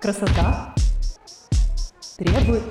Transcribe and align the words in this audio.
Красота 0.00 0.74
требует... 2.16 2.62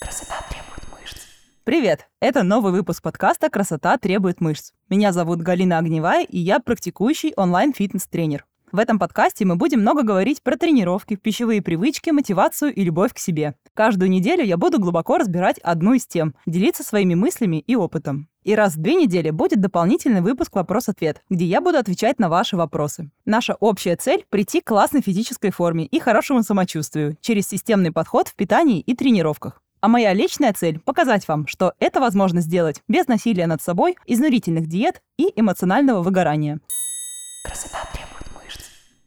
Красота 0.00 0.44
требует 0.50 0.82
мышц. 0.90 1.18
Привет! 1.62 2.08
Это 2.18 2.42
новый 2.42 2.72
выпуск 2.72 3.00
подкаста 3.00 3.48
«Красота 3.48 3.96
требует 3.96 4.40
мышц». 4.40 4.72
Меня 4.88 5.12
зовут 5.12 5.40
Галина 5.40 5.78
Огневая, 5.78 6.24
и 6.24 6.40
я 6.40 6.58
практикующий 6.58 7.32
онлайн-фитнес-тренер. 7.36 8.44
В 8.72 8.78
этом 8.78 9.00
подкасте 9.00 9.44
мы 9.44 9.56
будем 9.56 9.80
много 9.80 10.04
говорить 10.04 10.42
про 10.42 10.56
тренировки, 10.56 11.16
пищевые 11.16 11.60
привычки, 11.60 12.10
мотивацию 12.10 12.72
и 12.72 12.84
любовь 12.84 13.12
к 13.12 13.18
себе. 13.18 13.56
Каждую 13.74 14.10
неделю 14.10 14.44
я 14.44 14.56
буду 14.56 14.78
глубоко 14.78 15.18
разбирать 15.18 15.58
одну 15.58 15.94
из 15.94 16.06
тем, 16.06 16.36
делиться 16.46 16.84
своими 16.84 17.14
мыслями 17.14 17.56
и 17.66 17.74
опытом. 17.74 18.28
И 18.44 18.54
раз 18.54 18.76
в 18.76 18.80
две 18.80 18.94
недели 18.94 19.30
будет 19.30 19.60
дополнительный 19.60 20.20
выпуск 20.20 20.54
«Вопрос-ответ», 20.54 21.22
где 21.28 21.46
я 21.46 21.60
буду 21.60 21.78
отвечать 21.78 22.20
на 22.20 22.28
ваши 22.28 22.56
вопросы. 22.56 23.10
Наша 23.24 23.54
общая 23.54 23.96
цель– 23.96 24.24
прийти 24.30 24.60
к 24.60 24.68
классной 24.68 25.02
физической 25.02 25.50
форме 25.50 25.84
и 25.84 25.98
хорошему 25.98 26.44
самочувствию 26.44 27.16
через 27.20 27.48
системный 27.48 27.90
подход 27.90 28.28
в 28.28 28.36
питании 28.36 28.80
и 28.80 28.94
тренировках. 28.94 29.60
А 29.80 29.88
моя 29.88 30.12
личная 30.12 30.52
цель– 30.52 30.78
показать 30.84 31.26
вам, 31.26 31.48
что 31.48 31.72
это 31.80 32.00
возможно 32.00 32.40
сделать 32.40 32.82
без 32.86 33.08
насилия 33.08 33.48
над 33.48 33.60
собой, 33.60 33.96
изнурительных 34.06 34.68
диет 34.68 35.02
и 35.18 35.32
эмоционального 35.34 36.02
выгорания. 36.02 36.60
Красота. 37.44 37.79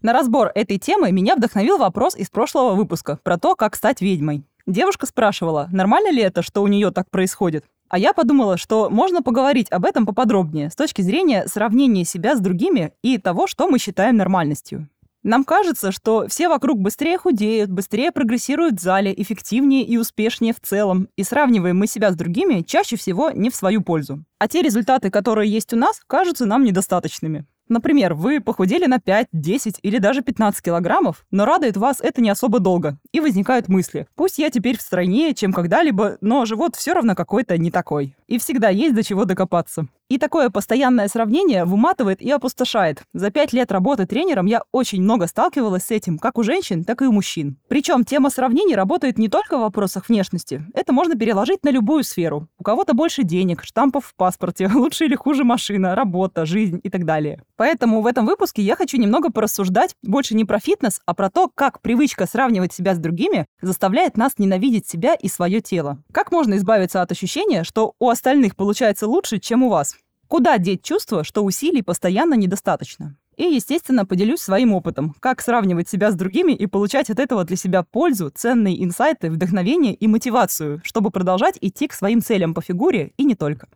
На 0.04 0.12
разбор 0.12 0.52
этой 0.54 0.80
темы 0.80 1.14
меня 1.14 1.38
вдохновил 1.38 1.78
вопрос 1.78 2.18
из 2.18 2.30
прошлого 2.30 2.76
выпуска 2.76 3.20
про 3.24 3.38
то, 3.38 3.56
как 3.56 3.74
стать 3.74 4.02
ведьмой. 4.02 4.44
Девушка 4.68 5.06
спрашивала, 5.06 5.70
нормально 5.72 6.12
ли 6.12 6.22
это, 6.22 6.42
что 6.42 6.62
у 6.62 6.68
нее 6.68 6.92
так 6.92 7.10
происходит. 7.10 7.64
А 7.88 7.98
я 7.98 8.12
подумала, 8.12 8.58
что 8.58 8.90
можно 8.90 9.22
поговорить 9.22 9.72
об 9.72 9.86
этом 9.86 10.06
поподробнее 10.06 10.70
с 10.70 10.76
точки 10.76 11.02
зрения 11.02 11.48
сравнения 11.48 12.04
себя 12.04 12.36
с 12.36 12.42
другими 12.42 12.92
и 13.02 13.18
того, 13.18 13.48
что 13.48 13.70
мы 13.70 13.80
считаем 13.80 14.18
нормальностью. 14.18 14.90
Нам 15.24 15.46
кажется, 15.46 15.94
что 15.94 16.28
все 16.28 16.50
вокруг 16.50 16.80
быстрее 16.80 17.18
худеют, 17.18 17.72
быстрее 17.72 18.12
прогрессируют 18.12 18.82
в 18.82 18.84
зале, 18.84 19.14
эффективнее 19.16 19.86
и 19.86 19.96
успешнее 19.96 20.54
в 20.54 20.60
целом, 20.60 21.08
и 21.16 21.24
сравниваем 21.24 21.78
мы 21.78 21.88
себя 21.88 22.12
с 22.12 22.16
другими 22.18 22.62
чаще 22.64 22.98
всего 22.98 23.32
не 23.32 23.50
в 23.50 23.56
свою 23.56 23.82
пользу. 23.82 24.26
А 24.38 24.50
те 24.50 24.62
результаты, 24.62 25.10
которые 25.10 25.50
есть 25.50 25.72
у 25.72 25.78
нас, 25.78 26.02
кажутся 26.08 26.46
нам 26.46 26.66
недостаточными. 26.66 27.46
Например, 27.70 28.14
вы 28.14 28.42
похудели 28.42 28.86
на 28.86 29.00
5, 29.00 29.28
10 29.32 29.80
или 29.82 29.98
даже 29.98 30.22
15 30.22 30.62
килограммов, 30.62 31.26
но 31.32 31.46
радует 31.46 31.78
вас 31.78 32.02
это 32.02 32.22
не 32.22 32.30
особо 32.30 32.60
долго. 32.60 32.98
И 33.12 33.20
возникают 33.20 33.70
мысли. 33.70 34.08
Пусть 34.16 34.38
я 34.38 34.50
теперь 34.50 34.80
стройнее, 34.80 35.34
чем 35.34 35.54
когда-либо, 35.54 36.18
но 36.22 36.46
живот 36.46 36.76
все 36.76 36.94
равно 36.94 37.16
какой-то 37.16 37.58
не 37.58 37.72
такой. 37.72 38.16
И 38.28 38.38
всегда 38.38 38.70
есть 38.70 38.96
до 38.96 39.04
чего 39.04 39.26
докопаться. 39.26 39.88
И 40.14 40.20
такое 40.20 40.52
постоянное 40.52 41.08
сравнение 41.08 41.66
выматывает 41.66 42.22
и 42.22 42.30
опустошает. 42.30 43.02
За 43.16 43.32
пять 43.32 43.52
лет 43.52 43.72
работы 43.72 44.06
тренером 44.06 44.46
я 44.46 44.62
очень 44.72 45.02
много 45.02 45.26
сталкивалась 45.26 45.86
с 45.86 45.90
этим, 45.90 46.20
как 46.20 46.38
у 46.38 46.44
женщин, 46.44 46.84
так 46.84 47.02
и 47.02 47.06
у 47.06 47.12
мужчин. 47.12 47.58
Причем 47.68 48.06
тема 48.06 48.30
сравнений 48.30 48.76
работает 48.76 49.18
не 49.18 49.28
только 49.28 49.58
в 49.58 49.62
вопросах 49.62 50.10
внешности. 50.10 50.68
Это 50.76 50.94
можно 50.94 51.16
переложить 51.16 51.64
на 51.64 51.70
любую 51.70 52.04
сферу. 52.04 52.48
У 52.60 52.64
кого-то 52.64 52.94
больше 52.94 53.24
денег, 53.24 53.64
штампов 53.64 54.06
в 54.06 54.16
паспорте, 54.16 54.68
лучше 54.72 55.06
или 55.06 55.16
хуже 55.16 55.46
машина, 55.46 55.96
работа, 55.96 56.46
жизнь 56.46 56.80
и 56.84 56.92
так 56.92 57.06
далее. 57.06 57.42
Поэтому 57.56 58.02
в 58.02 58.06
этом 58.06 58.28
выпуске 58.28 58.62
я 58.62 58.76
хочу 58.76 58.98
немного 58.98 59.32
порассуждать 59.32 59.96
больше 60.04 60.36
не 60.36 60.46
про 60.46 60.60
фитнес, 60.60 61.02
а 61.08 61.16
про 61.16 61.32
то, 61.32 61.50
как 61.56 61.82
привычка 61.82 62.28
сравнивать 62.28 62.72
себя 62.72 62.94
с 62.94 63.00
другими 63.00 63.48
заставляет 63.64 64.16
нас 64.16 64.34
ненавидеть 64.38 64.88
себя 64.88 65.16
и 65.16 65.28
свое 65.28 65.60
тело. 65.60 66.04
Как 66.12 66.32
можно 66.32 66.54
избавиться 66.58 67.02
от 67.02 67.12
ощущения, 67.12 67.64
что 67.64 67.96
у 67.98 68.10
остальных 68.10 68.56
получается 68.56 69.08
лучше, 69.08 69.40
чем 69.40 69.64
у 69.64 69.70
вас? 69.70 69.96
Куда 70.34 70.58
деть 70.58 70.82
чувство, 70.82 71.24
что 71.24 71.44
усилий 71.44 71.84
постоянно 71.84 72.34
недостаточно? 72.34 73.16
И, 73.38 73.44
естественно, 73.44 74.04
поделюсь 74.04 74.40
своим 74.40 74.74
опытом, 74.74 75.14
как 75.20 75.42
сравнивать 75.42 75.88
себя 75.88 76.10
с 76.10 76.16
другими 76.16 76.54
и 76.54 76.66
получать 76.66 77.12
от 77.12 77.20
этого 77.20 77.44
для 77.44 77.56
себя 77.56 77.84
пользу, 77.84 78.32
ценные 78.34 78.84
инсайты, 78.84 79.30
вдохновение 79.30 79.94
и 79.94 80.08
мотивацию, 80.08 80.82
чтобы 80.84 81.12
продолжать 81.12 81.60
идти 81.62 81.88
к 81.88 81.94
своим 81.94 82.20
целям 82.20 82.56
по 82.56 82.64
фигуре 82.64 83.12
и 83.16 83.26
не 83.26 83.36
только. 83.36 83.68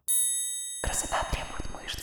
Красота 0.81 1.17
требует 1.31 1.79
мышц. 1.79 1.99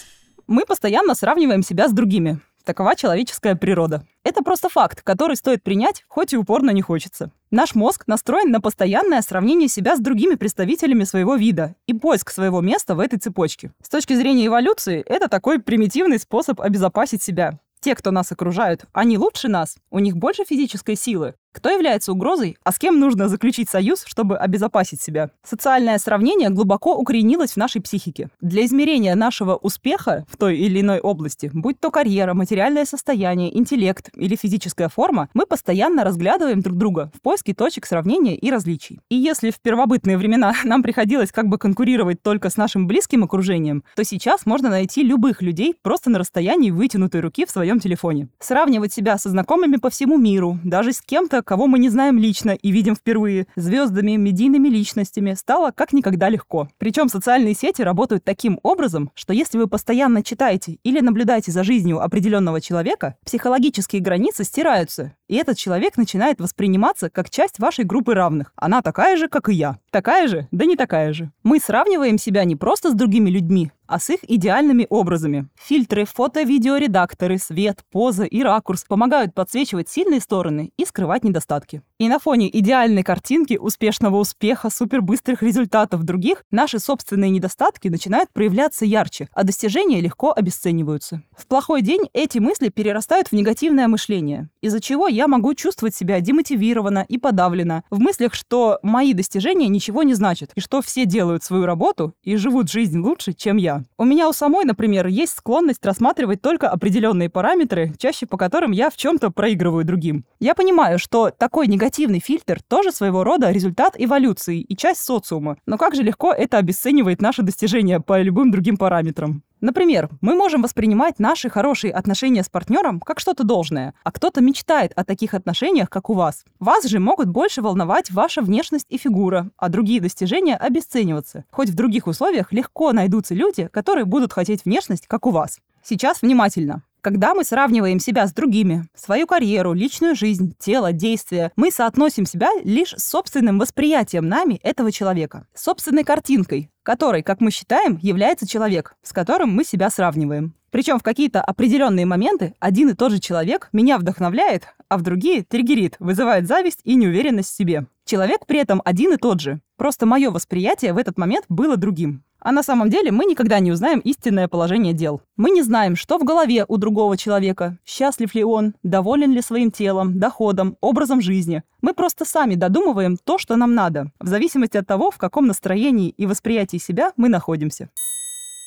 Мы 0.46 0.64
постоянно 0.66 1.16
сравниваем 1.16 1.64
себя 1.64 1.88
с 1.88 1.92
другими. 1.92 2.38
Такова 2.64 2.96
человеческая 2.96 3.56
природа. 3.56 4.06
Это 4.22 4.42
просто 4.42 4.70
факт, 4.70 5.02
который 5.02 5.36
стоит 5.36 5.62
принять, 5.62 6.02
хоть 6.08 6.32
и 6.32 6.38
упорно 6.38 6.70
не 6.70 6.80
хочется. 6.80 7.30
Наш 7.50 7.74
мозг 7.74 8.04
настроен 8.06 8.50
на 8.50 8.62
постоянное 8.62 9.20
сравнение 9.20 9.68
себя 9.68 9.96
с 9.96 10.00
другими 10.00 10.34
представителями 10.34 11.04
своего 11.04 11.34
вида 11.34 11.74
и 11.86 11.92
поиск 11.92 12.30
своего 12.30 12.62
места 12.62 12.94
в 12.94 13.00
этой 13.00 13.18
цепочке. 13.18 13.72
С 13.82 13.90
точки 13.90 14.14
зрения 14.14 14.46
эволюции, 14.46 15.04
это 15.06 15.28
такой 15.28 15.60
примитивный 15.60 16.18
способ 16.18 16.58
обезопасить 16.62 17.22
себя. 17.22 17.58
Те, 17.80 17.94
кто 17.94 18.10
нас 18.10 18.32
окружают, 18.32 18.86
они 18.94 19.18
лучше 19.18 19.48
нас, 19.48 19.76
у 19.90 19.98
них 19.98 20.16
больше 20.16 20.44
физической 20.46 20.96
силы. 20.96 21.34
Кто 21.54 21.70
является 21.70 22.10
угрозой, 22.10 22.58
а 22.64 22.72
с 22.72 22.80
кем 22.80 22.98
нужно 22.98 23.28
заключить 23.28 23.70
союз, 23.70 24.02
чтобы 24.06 24.36
обезопасить 24.36 25.00
себя? 25.00 25.30
Социальное 25.44 25.98
сравнение 25.98 26.50
глубоко 26.50 26.96
укоренилось 26.96 27.52
в 27.52 27.56
нашей 27.56 27.80
психике. 27.80 28.28
Для 28.40 28.66
измерения 28.66 29.14
нашего 29.14 29.54
успеха 29.54 30.26
в 30.28 30.36
той 30.36 30.58
или 30.58 30.80
иной 30.80 30.98
области, 30.98 31.52
будь 31.54 31.78
то 31.78 31.92
карьера, 31.92 32.34
материальное 32.34 32.84
состояние, 32.84 33.56
интеллект 33.56 34.10
или 34.16 34.34
физическая 34.34 34.88
форма, 34.88 35.28
мы 35.32 35.46
постоянно 35.46 36.02
разглядываем 36.02 36.60
друг 36.60 36.76
друга 36.76 37.12
в 37.14 37.20
поиске 37.20 37.54
точек 37.54 37.86
сравнения 37.86 38.34
и 38.34 38.50
различий. 38.50 38.98
И 39.08 39.14
если 39.14 39.52
в 39.52 39.60
первобытные 39.60 40.18
времена 40.18 40.54
нам 40.64 40.82
приходилось 40.82 41.30
как 41.30 41.46
бы 41.46 41.58
конкурировать 41.58 42.20
только 42.20 42.50
с 42.50 42.56
нашим 42.56 42.88
близким 42.88 43.22
окружением, 43.22 43.84
то 43.94 44.02
сейчас 44.02 44.44
можно 44.44 44.70
найти 44.70 45.04
любых 45.04 45.40
людей 45.40 45.76
просто 45.82 46.10
на 46.10 46.18
расстоянии 46.18 46.72
вытянутой 46.72 47.20
руки 47.20 47.46
в 47.46 47.50
своем 47.50 47.78
телефоне. 47.78 48.26
Сравнивать 48.40 48.92
себя 48.92 49.18
со 49.18 49.28
знакомыми 49.28 49.76
по 49.76 49.88
всему 49.88 50.18
миру, 50.18 50.58
даже 50.64 50.92
с 50.92 51.00
кем-то, 51.00 51.43
кого 51.44 51.66
мы 51.66 51.78
не 51.78 51.88
знаем 51.88 52.18
лично 52.18 52.50
и 52.50 52.70
видим 52.70 52.96
впервые, 52.96 53.46
звездами, 53.56 54.16
медийными 54.16 54.68
личностями, 54.68 55.34
стало 55.34 55.70
как 55.70 55.92
никогда 55.92 56.28
легко. 56.28 56.68
Причем 56.78 57.08
социальные 57.08 57.54
сети 57.54 57.82
работают 57.82 58.24
таким 58.24 58.58
образом, 58.62 59.10
что 59.14 59.32
если 59.32 59.58
вы 59.58 59.68
постоянно 59.68 60.22
читаете 60.22 60.78
или 60.82 61.00
наблюдаете 61.00 61.52
за 61.52 61.62
жизнью 61.62 62.02
определенного 62.02 62.60
человека, 62.60 63.16
психологические 63.24 64.02
границы 64.02 64.44
стираются, 64.44 65.12
и 65.28 65.36
этот 65.36 65.56
человек 65.56 65.96
начинает 65.96 66.40
восприниматься 66.40 67.10
как 67.10 67.30
часть 67.30 67.58
вашей 67.58 67.84
группы 67.84 68.14
равных. 68.14 68.52
Она 68.56 68.82
такая 68.82 69.16
же, 69.16 69.28
как 69.28 69.48
и 69.48 69.54
я. 69.54 69.78
Такая 69.90 70.28
же, 70.28 70.48
да 70.50 70.64
не 70.64 70.76
такая 70.76 71.12
же. 71.12 71.30
Мы 71.42 71.60
сравниваем 71.60 72.18
себя 72.18 72.44
не 72.44 72.56
просто 72.56 72.90
с 72.90 72.94
другими 72.94 73.30
людьми, 73.30 73.70
а 73.86 73.98
с 73.98 74.10
их 74.10 74.20
идеальными 74.22 74.86
образами. 74.90 75.48
Фильтры, 75.60 76.04
фото-видеоредакторы, 76.04 77.38
свет, 77.38 77.80
поза 77.90 78.24
и 78.24 78.42
ракурс 78.42 78.84
помогают 78.84 79.34
подсвечивать 79.34 79.88
сильные 79.88 80.20
стороны 80.20 80.72
и 80.76 80.84
скрывать 80.84 81.24
недостатки. 81.24 81.82
И 81.98 82.08
на 82.08 82.18
фоне 82.18 82.48
идеальной 82.58 83.02
картинки, 83.02 83.56
успешного 83.56 84.16
успеха, 84.16 84.70
супербыстрых 84.70 85.42
результатов 85.42 86.02
других, 86.04 86.44
наши 86.50 86.78
собственные 86.78 87.30
недостатки 87.30 87.88
начинают 87.88 88.30
проявляться 88.32 88.84
ярче, 88.84 89.28
а 89.32 89.44
достижения 89.44 90.00
легко 90.00 90.32
обесцениваются. 90.32 91.22
В 91.36 91.46
плохой 91.46 91.82
день 91.82 92.02
эти 92.12 92.38
мысли 92.38 92.68
перерастают 92.68 93.28
в 93.28 93.32
негативное 93.32 93.88
мышление, 93.88 94.50
из-за 94.60 94.80
чего 94.80 95.08
я 95.08 95.28
могу 95.28 95.54
чувствовать 95.54 95.94
себя 95.94 96.20
демотивированно 96.20 97.04
и 97.08 97.18
подавленно, 97.18 97.84
в 97.90 98.00
мыслях, 98.00 98.34
что 98.34 98.78
мои 98.82 99.14
достижения 99.14 99.68
ничего 99.68 100.02
не 100.02 100.14
значат, 100.14 100.52
и 100.54 100.60
что 100.60 100.82
все 100.82 101.06
делают 101.06 101.42
свою 101.42 101.66
работу 101.66 102.14
и 102.22 102.36
живут 102.36 102.70
жизнь 102.70 102.98
лучше, 102.98 103.32
чем 103.32 103.56
я. 103.56 103.73
У 103.98 104.04
меня 104.04 104.28
у 104.28 104.32
самой, 104.32 104.64
например, 104.64 105.06
есть 105.06 105.36
склонность 105.36 105.84
рассматривать 105.84 106.42
только 106.42 106.68
определенные 106.68 107.30
параметры, 107.30 107.92
чаще 107.98 108.26
по 108.26 108.36
которым 108.36 108.72
я 108.72 108.90
в 108.90 108.96
чем-то 108.96 109.30
проигрываю 109.30 109.84
другим. 109.84 110.24
Я 110.40 110.54
понимаю, 110.54 110.98
что 110.98 111.30
такой 111.30 111.66
негативный 111.66 112.20
фильтр 112.20 112.60
тоже 112.62 112.92
своего 112.92 113.24
рода 113.24 113.50
результат 113.50 113.94
эволюции 113.98 114.60
и 114.60 114.76
часть 114.76 115.00
социума, 115.02 115.56
но 115.66 115.78
как 115.78 115.94
же 115.94 116.02
легко 116.02 116.32
это 116.32 116.58
обесценивает 116.58 117.20
наши 117.20 117.42
достижения 117.42 118.00
по 118.00 118.20
любым 118.20 118.50
другим 118.50 118.76
параметрам. 118.76 119.42
Например, 119.64 120.10
мы 120.20 120.34
можем 120.34 120.60
воспринимать 120.60 121.18
наши 121.18 121.48
хорошие 121.48 121.90
отношения 121.90 122.42
с 122.42 122.50
партнером 122.50 123.00
как 123.00 123.18
что-то 123.18 123.44
должное, 123.44 123.94
а 124.04 124.12
кто-то 124.12 124.42
мечтает 124.42 124.92
о 124.94 125.04
таких 125.04 125.32
отношениях, 125.32 125.88
как 125.88 126.10
у 126.10 126.12
вас. 126.12 126.44
Вас 126.60 126.84
же 126.84 126.98
могут 126.98 127.28
больше 127.28 127.62
волновать 127.62 128.10
ваша 128.10 128.42
внешность 128.42 128.84
и 128.90 128.98
фигура, 128.98 129.48
а 129.56 129.70
другие 129.70 130.02
достижения 130.02 130.54
обесцениваться. 130.54 131.46
Хоть 131.50 131.70
в 131.70 131.74
других 131.74 132.06
условиях 132.06 132.52
легко 132.52 132.92
найдутся 132.92 133.32
люди, 133.32 133.70
которые 133.72 134.04
будут 134.04 134.34
хотеть 134.34 134.66
внешность, 134.66 135.06
как 135.06 135.24
у 135.26 135.30
вас. 135.30 135.60
Сейчас 135.82 136.20
внимательно. 136.20 136.82
Когда 137.04 137.34
мы 137.34 137.44
сравниваем 137.44 138.00
себя 138.00 138.26
с 138.26 138.32
другими, 138.32 138.88
свою 138.94 139.26
карьеру, 139.26 139.74
личную 139.74 140.16
жизнь, 140.16 140.54
тело, 140.58 140.90
действия, 140.90 141.52
мы 141.54 141.70
соотносим 141.70 142.24
себя 142.24 142.48
лишь 142.64 142.94
с 142.96 143.04
собственным 143.04 143.58
восприятием 143.58 144.26
нами 144.26 144.58
этого 144.62 144.90
человека, 144.90 145.46
собственной 145.54 146.02
картинкой, 146.02 146.70
которой, 146.82 147.22
как 147.22 147.42
мы 147.42 147.50
считаем, 147.50 147.98
является 148.00 148.48
человек, 148.48 148.96
с 149.02 149.12
которым 149.12 149.50
мы 149.50 149.64
себя 149.64 149.90
сравниваем. 149.90 150.54
Причем 150.70 150.98
в 150.98 151.02
какие-то 151.02 151.42
определенные 151.42 152.06
моменты 152.06 152.54
один 152.58 152.88
и 152.88 152.94
тот 152.94 153.12
же 153.12 153.18
человек 153.18 153.68
меня 153.74 153.98
вдохновляет, 153.98 154.68
а 154.88 154.96
в 154.96 155.02
другие 155.02 155.44
триггерит, 155.44 155.96
вызывает 155.98 156.48
зависть 156.48 156.80
и 156.84 156.94
неуверенность 156.94 157.50
в 157.50 157.56
себе. 157.56 157.86
Человек 158.06 158.46
при 158.46 158.60
этом 158.60 158.80
один 158.82 159.12
и 159.12 159.18
тот 159.18 159.40
же. 159.40 159.60
Просто 159.76 160.06
мое 160.06 160.30
восприятие 160.30 160.94
в 160.94 160.96
этот 160.96 161.18
момент 161.18 161.44
было 161.50 161.76
другим. 161.76 162.23
А 162.44 162.52
на 162.52 162.62
самом 162.62 162.90
деле 162.90 163.10
мы 163.10 163.24
никогда 163.24 163.58
не 163.58 163.72
узнаем 163.72 164.00
истинное 164.00 164.48
положение 164.48 164.92
дел. 164.92 165.22
Мы 165.36 165.50
не 165.50 165.62
знаем, 165.62 165.96
что 165.96 166.18
в 166.18 166.24
голове 166.24 166.66
у 166.68 166.76
другого 166.76 167.16
человека, 167.16 167.78
счастлив 167.86 168.34
ли 168.34 168.44
он, 168.44 168.74
доволен 168.82 169.32
ли 169.32 169.40
своим 169.40 169.70
телом, 169.70 170.18
доходом, 170.18 170.76
образом 170.82 171.22
жизни. 171.22 171.62
Мы 171.80 171.94
просто 171.94 172.26
сами 172.26 172.54
додумываем 172.54 173.16
то, 173.16 173.38
что 173.38 173.56
нам 173.56 173.74
надо, 173.74 174.12
в 174.20 174.28
зависимости 174.28 174.76
от 174.76 174.86
того, 174.86 175.10
в 175.10 175.16
каком 175.16 175.46
настроении 175.46 176.10
и 176.10 176.26
восприятии 176.26 176.76
себя 176.76 177.12
мы 177.16 177.30
находимся. 177.30 177.88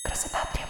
Красота 0.04 0.40
требует. 0.52 0.67